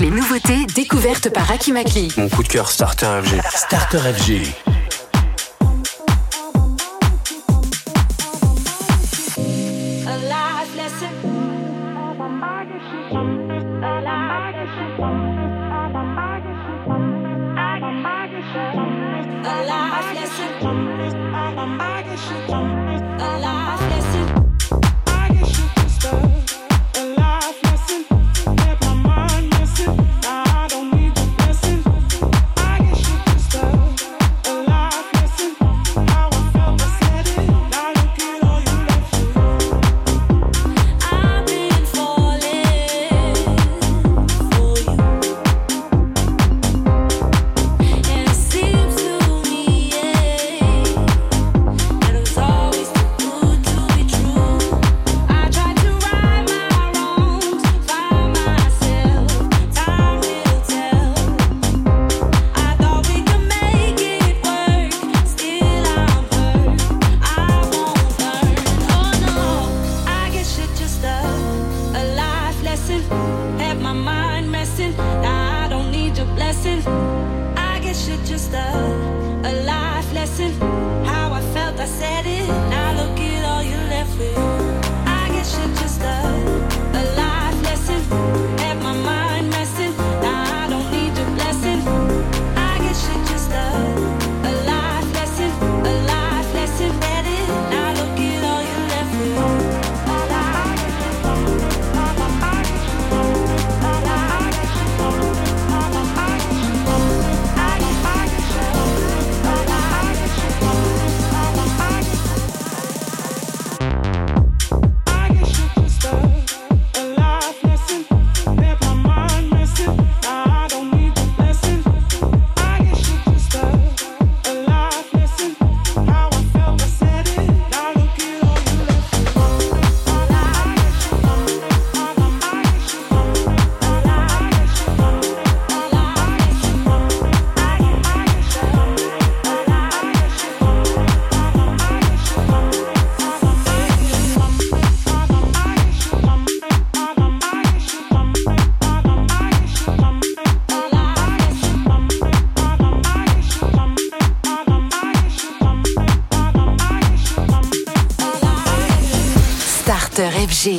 les 0.00 0.10
nouveautés 0.10 0.66
découvertes 0.74 1.30
par 1.30 1.50
Akimaki. 1.50 2.12
Mon 2.16 2.28
coup 2.28 2.42
de 2.42 2.48
cœur 2.48 2.70
Starter 2.70 3.20
FG. 3.22 3.40
Starter 3.52 3.98
FG. 3.98 4.67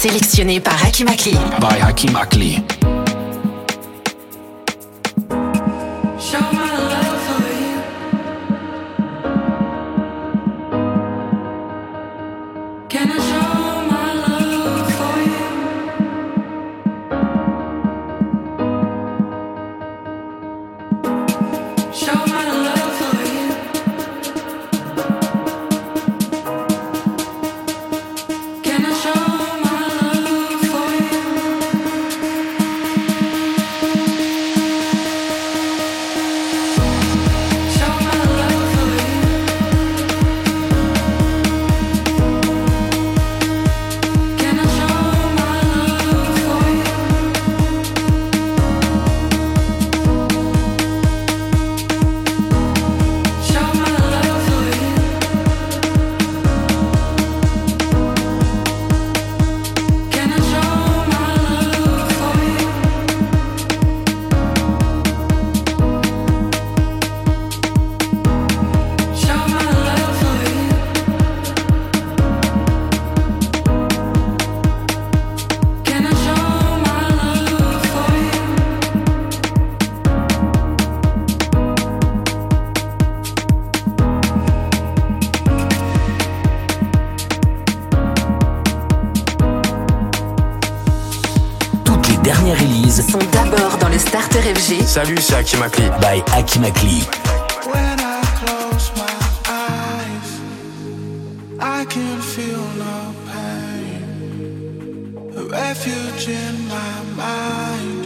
sélectionné 0.00 0.60
par 0.60 0.82
Hakim 0.82 1.08
Akli. 2.16 2.79
Salut, 94.90 95.18
c'est 95.20 95.36
Akimakli. 95.36 95.84
By 96.00 96.20
Akimakli. 96.36 97.06
I 101.60 101.84
can 101.84 102.20
feel 102.20 102.58
no 102.76 103.14
pain. 103.30 104.02
A 105.36 105.42
refuge 105.44 106.28
in 106.28 106.66
my 106.66 107.04
mind, 107.14 108.02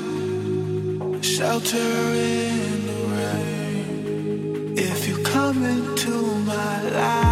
a 1.14 1.22
shelter 1.22 1.78
in 1.78 2.86
the 2.86 3.00
rain. 3.16 4.74
If 4.76 5.08
you 5.08 5.16
come 5.22 5.64
into 5.64 6.12
my 6.44 6.82
life. 6.90 7.23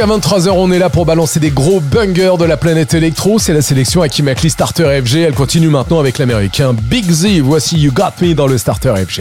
Jusqu'à 0.00 0.16
23h, 0.16 0.48
on 0.52 0.72
est 0.72 0.78
là 0.78 0.88
pour 0.88 1.04
balancer 1.04 1.40
des 1.40 1.50
gros 1.50 1.78
bungers 1.78 2.38
de 2.38 2.46
la 2.46 2.56
planète 2.56 2.94
électro. 2.94 3.38
C'est 3.38 3.52
la 3.52 3.60
sélection 3.60 4.00
Akimakli 4.00 4.48
Starter 4.48 4.98
FG. 5.04 5.16
Elle 5.16 5.34
continue 5.34 5.68
maintenant 5.68 6.00
avec 6.00 6.16
l'américain 6.16 6.72
Big 6.72 7.10
Z. 7.10 7.40
Voici 7.42 7.78
You 7.78 7.92
Got 7.92 8.22
Me 8.22 8.32
dans 8.32 8.46
le 8.46 8.56
Starter 8.56 8.94
FG. 8.96 9.20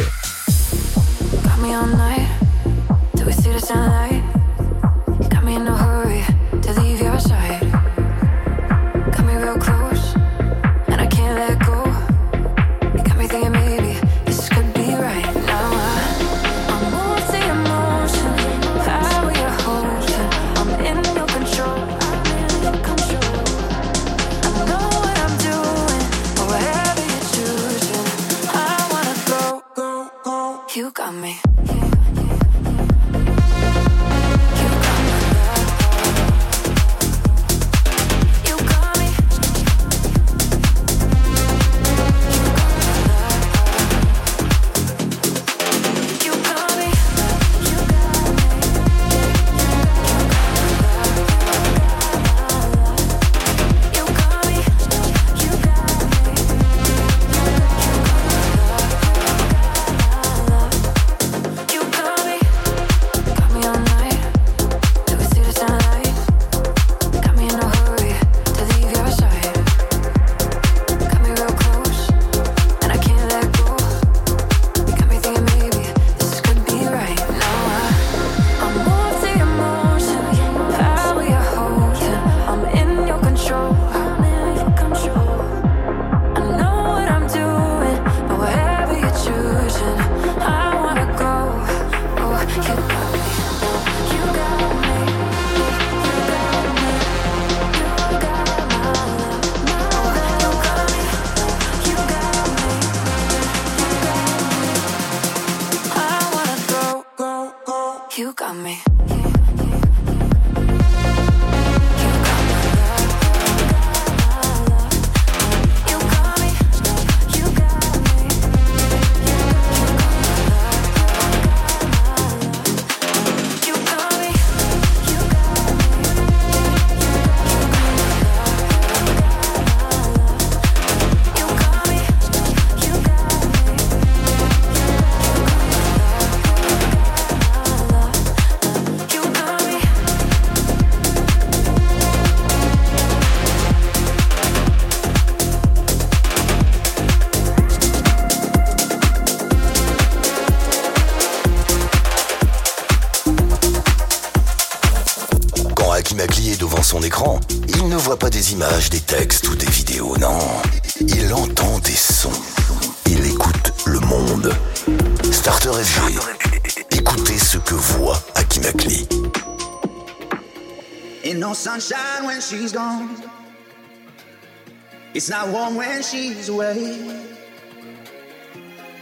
It's 175.30 175.38
not 175.38 175.50
warm 175.50 175.76
when 175.76 176.02
she's 176.02 176.50
away. 176.50 176.76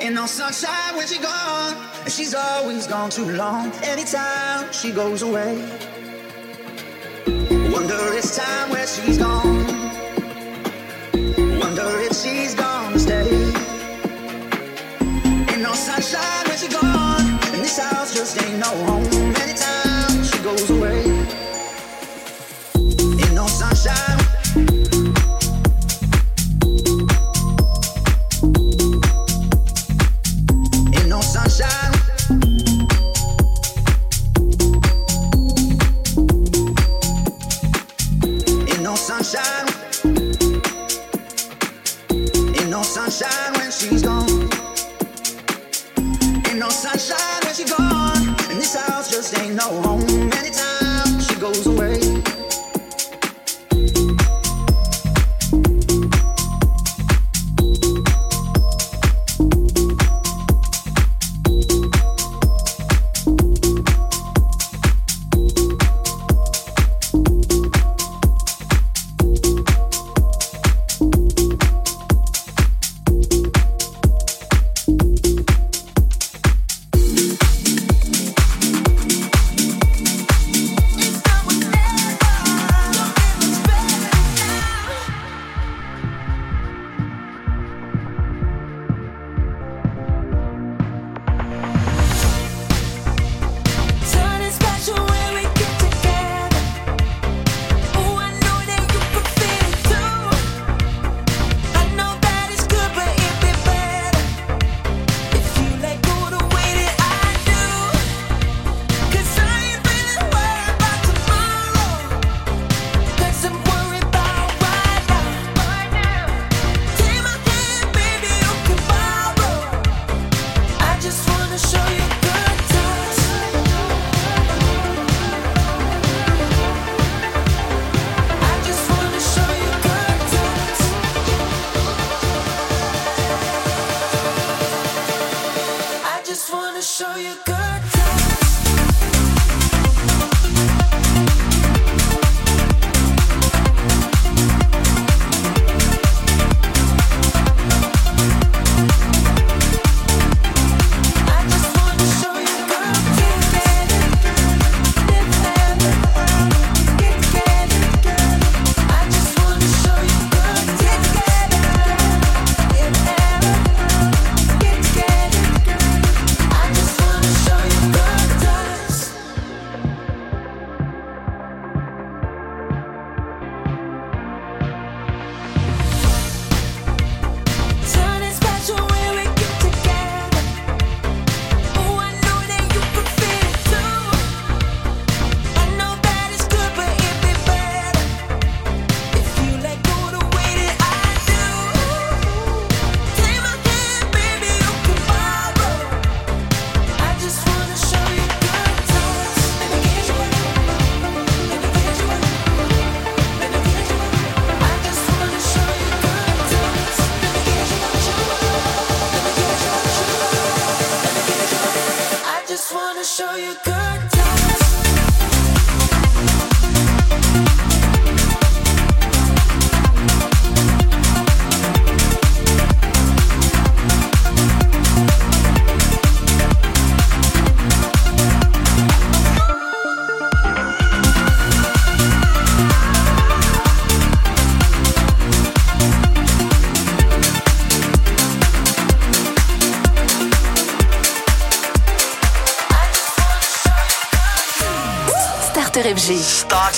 Ain't 0.01 0.13
no 0.13 0.25
sunshine 0.25 0.97
when 0.97 1.07
she's 1.07 1.19
gone. 1.19 1.73
And 2.03 2.11
she's 2.11 2.35
always 2.35 2.85
gone 2.85 3.09
too 3.09 3.31
long. 3.31 3.71
Anytime 3.83 4.69
she 4.73 4.91
goes 4.91 5.21
away. 5.21 5.55
Wonder 7.71 7.95
it's 8.11 8.35
time 8.35 8.69
where 8.71 8.85
she's 8.85 9.17
gone. 9.17 9.26
when 43.25 43.71
she's 43.71 44.03
gone. 44.03 44.16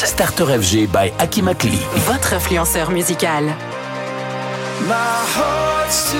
Starter 0.05 0.45
FG 0.45 0.87
by 0.87 1.11
Aki 1.19 1.41
Makli. 1.41 1.79
Votre 2.07 2.33
influenceur 2.33 2.89
musical. 2.91 3.43
My 4.87 4.95
heart's 5.35 6.11
too 6.11 6.17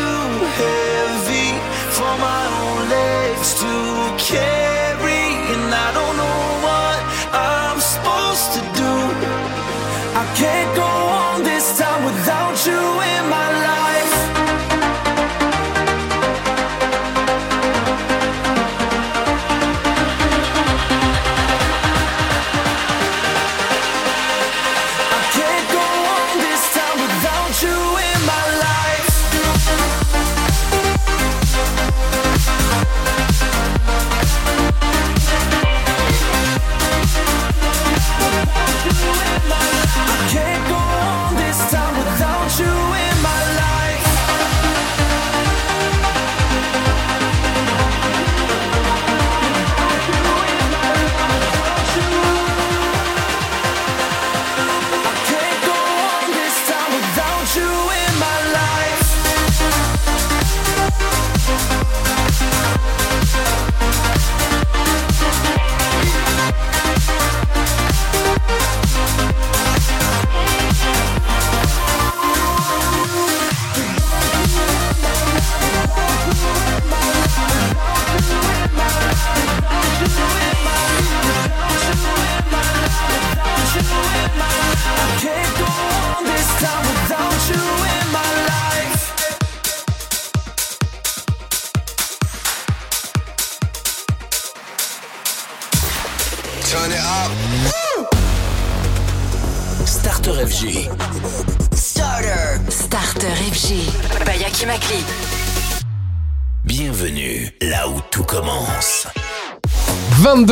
heavy 0.60 1.52
for 1.96 2.12
my 2.20 2.44
own 2.60 2.90
legs 2.90 3.54
to 3.62 3.72
carry, 4.18 5.24
and 5.54 5.74
I 5.74 5.90
don't 5.94 6.18
know 6.18 6.42
what 6.68 7.00
I'm 7.32 7.80
supposed 7.80 8.54
to 8.56 8.62
do. 8.76 8.94
I 10.22 10.26
can't 10.36 10.76
go 10.76 10.92
on 11.24 11.44
this 11.44 11.78
time 11.80 12.04
without 12.04 12.58
you 12.66 12.82
in 13.16 13.24
my 13.30 13.50
life. 13.64 13.99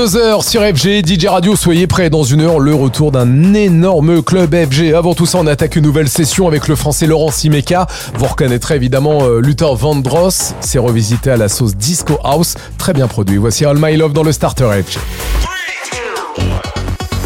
22h 0.07 0.47
sur 0.47 0.61
FG, 0.61 1.05
DJ 1.05 1.25
Radio, 1.25 1.57
soyez 1.57 1.85
prêts 1.85 2.09
dans 2.09 2.23
une 2.23 2.39
heure, 2.39 2.59
le 2.59 2.73
retour 2.73 3.11
d'un 3.11 3.53
énorme 3.53 4.23
club 4.23 4.55
FG. 4.55 4.93
Avant 4.93 5.13
tout 5.13 5.25
ça, 5.25 5.37
on 5.37 5.47
attaque 5.47 5.75
une 5.75 5.83
nouvelle 5.83 6.07
session 6.07 6.47
avec 6.47 6.69
le 6.69 6.77
français 6.77 7.07
Laurent 7.07 7.29
Simeka. 7.29 7.87
Vous 8.13 8.25
reconnaîtrez 8.25 8.75
évidemment 8.75 9.23
euh, 9.23 9.41
Luther 9.41 9.75
Vandross, 9.75 10.53
c'est 10.61 10.79
revisité 10.79 11.31
à 11.31 11.35
la 11.35 11.49
sauce 11.49 11.75
Disco 11.75 12.17
House, 12.23 12.55
très 12.77 12.93
bien 12.93 13.07
produit. 13.07 13.35
Voici 13.35 13.65
All 13.65 13.77
My 13.81 13.97
Love 13.97 14.13
dans 14.13 14.23
le 14.23 14.31
Starter 14.31 14.69
FG. 14.81 14.97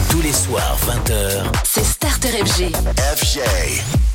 Tous 0.10 0.22
les 0.24 0.34
soirs, 0.34 0.76
20h. 0.88 1.44
C'est 1.64 1.86
Starter 1.86 2.30
FG. 2.30 2.72
FG. 3.16 4.11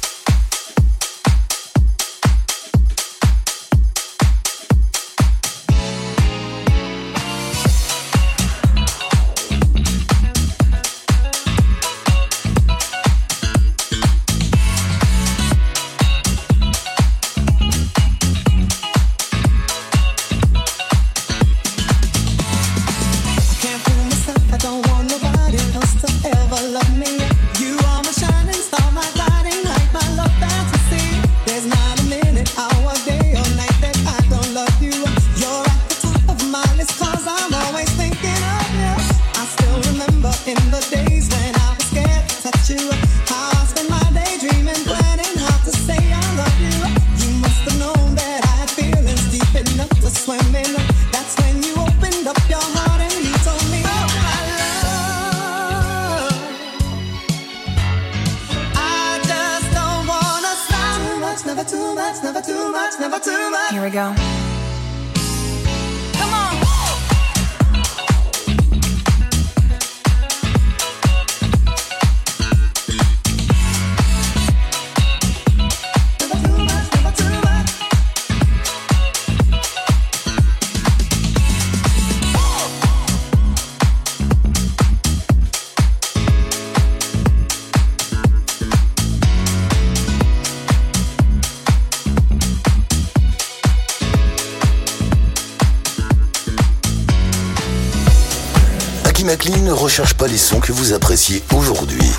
Sons 100.36 100.60
que 100.60 100.72
vous 100.72 100.92
appréciez 100.92 101.42
aujourd'hui. 101.54 102.10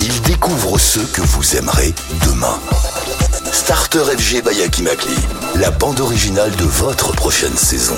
Il 0.00 0.20
découvre 0.22 0.78
ceux 0.78 1.04
que 1.12 1.22
vous 1.22 1.56
aimerez 1.56 1.94
demain. 2.26 2.58
Starter 3.52 4.02
FG 4.16 4.42
by 4.42 4.62
Aki 4.62 4.82
Makli, 4.82 5.16
la 5.56 5.70
bande 5.70 6.00
originale 6.00 6.50
de 6.56 6.64
votre 6.64 7.12
prochaine 7.12 7.56
saison. 7.56 7.96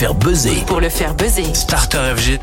Faire 0.00 0.14
buzzer. 0.14 0.64
pour 0.66 0.80
le 0.80 0.88
faire 0.88 1.12
buzzer. 1.12 1.44
Starter 1.52 1.98
FG. 2.16 2.39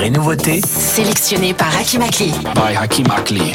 Et 0.00 0.10
nouveautés 0.10 0.60
Sélectionné 0.66 1.54
par 1.54 1.68
Hakim 1.78 2.02
Akli. 2.02 2.32
by 2.54 2.74
Hakim 2.76 3.06
Akli. 3.10 3.52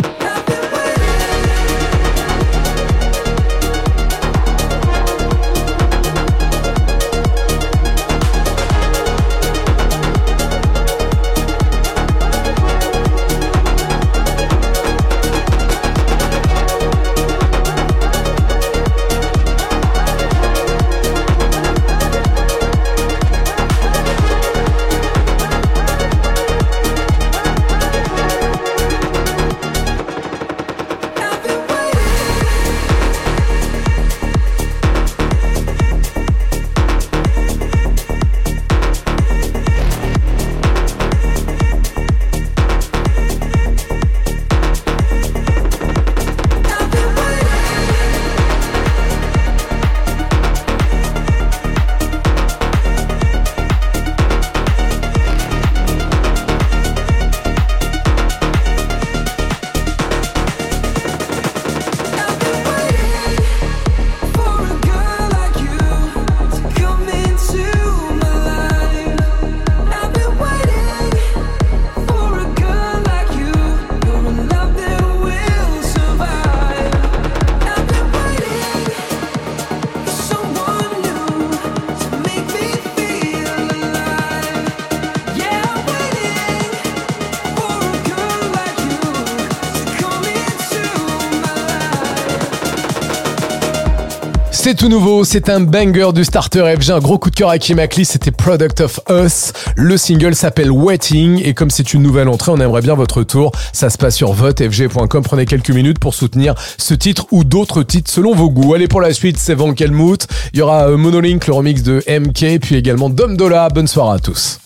C'est 94.63 94.75
tout 94.75 94.87
nouveau, 94.87 95.25
c'est 95.25 95.49
un 95.49 95.59
banger 95.59 96.13
du 96.13 96.23
starter 96.23 96.75
FG, 96.79 96.91
un 96.91 96.99
gros 96.99 97.17
coup 97.17 97.29
de 97.29 97.35
cœur 97.35 97.49
à 97.49 97.57
Kim 97.57 97.81
c'était 98.05 98.31
Product 98.31 98.79
of 98.79 98.97
Us. 99.09 99.51
Le 99.75 99.97
single 99.97 100.35
s'appelle 100.35 100.71
Waiting 100.71 101.41
et 101.43 101.53
comme 101.53 101.69
c'est 101.69 101.93
une 101.93 102.01
nouvelle 102.01 102.29
entrée, 102.29 102.49
on 102.49 102.57
aimerait 102.61 102.81
bien 102.81 102.95
votre 102.95 103.23
tour. 103.23 103.51
Ça 103.73 103.89
se 103.89 103.97
passe 103.97 104.15
sur 104.15 104.31
votefg.com. 104.31 105.21
Prenez 105.21 105.45
quelques 105.45 105.71
minutes 105.71 105.99
pour 105.99 106.13
soutenir 106.13 106.55
ce 106.77 106.93
titre 106.93 107.27
ou 107.31 107.43
d'autres 107.43 107.83
titres 107.83 108.09
selon 108.09 108.33
vos 108.33 108.49
goûts. 108.49 108.73
Allez 108.73 108.87
pour 108.87 109.01
la 109.01 109.11
suite, 109.11 109.37
c'est 109.37 109.53
Van 109.53 109.73
Kelmout. 109.73 110.27
Il 110.53 110.59
y 110.59 110.61
aura 110.61 110.87
euh, 110.87 110.95
Monolink, 110.95 111.45
le 111.45 111.53
remix 111.53 111.83
de 111.83 112.01
MK, 112.07 112.61
puis 112.61 112.75
également 112.75 113.09
Dom 113.09 113.35
Dola. 113.35 113.67
Bonne 113.67 113.87
soirée 113.87 114.15
à 114.15 114.19
tous. 114.19 114.62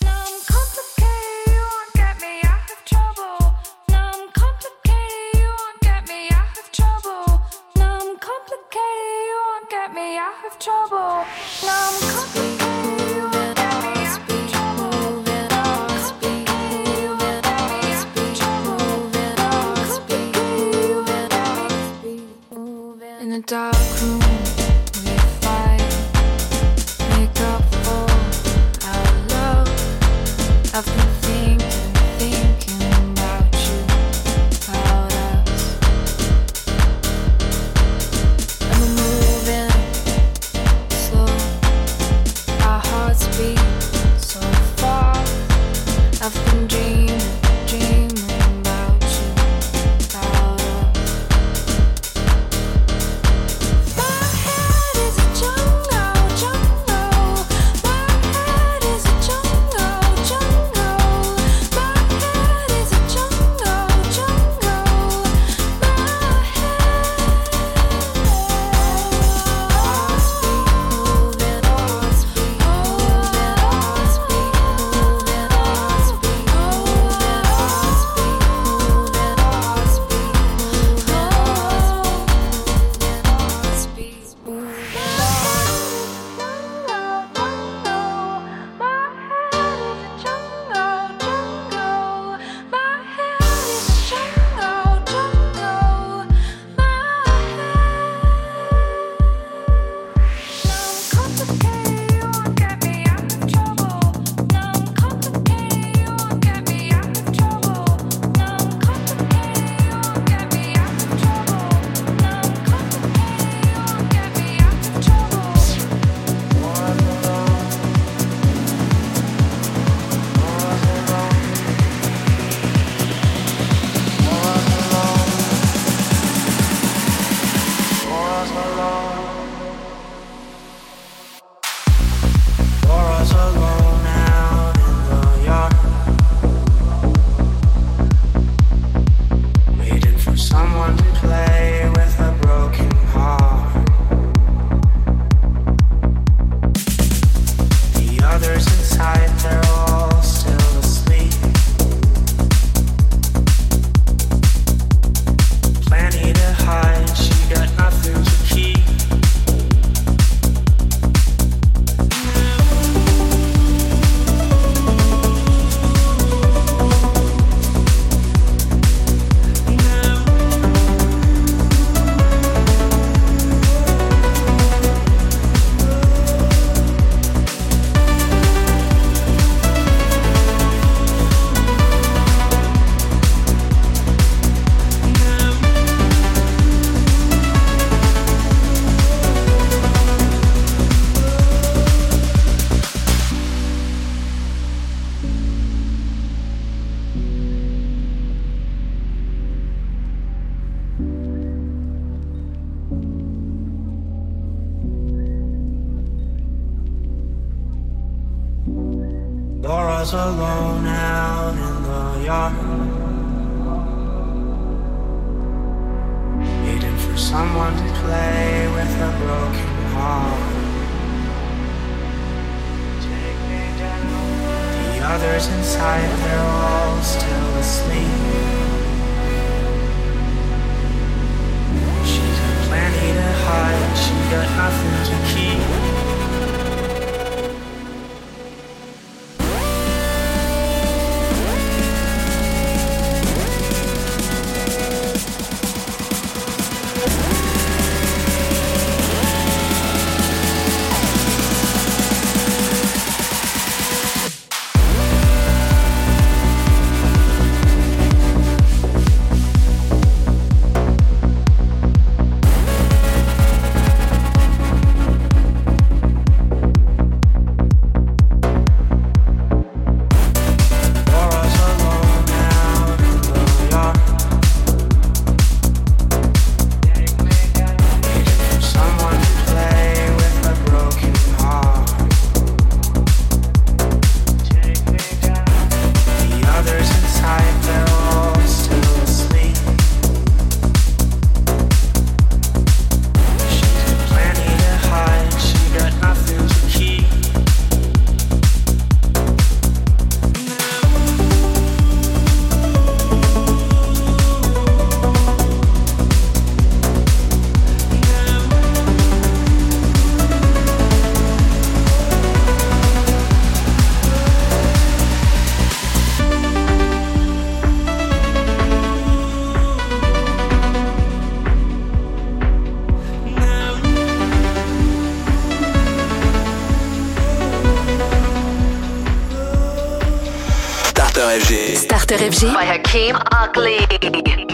Starter 332.08 332.30
FG. 332.30 332.54
By 332.54 332.64
Hakeem 332.64 333.16
Ugly. 333.32 334.47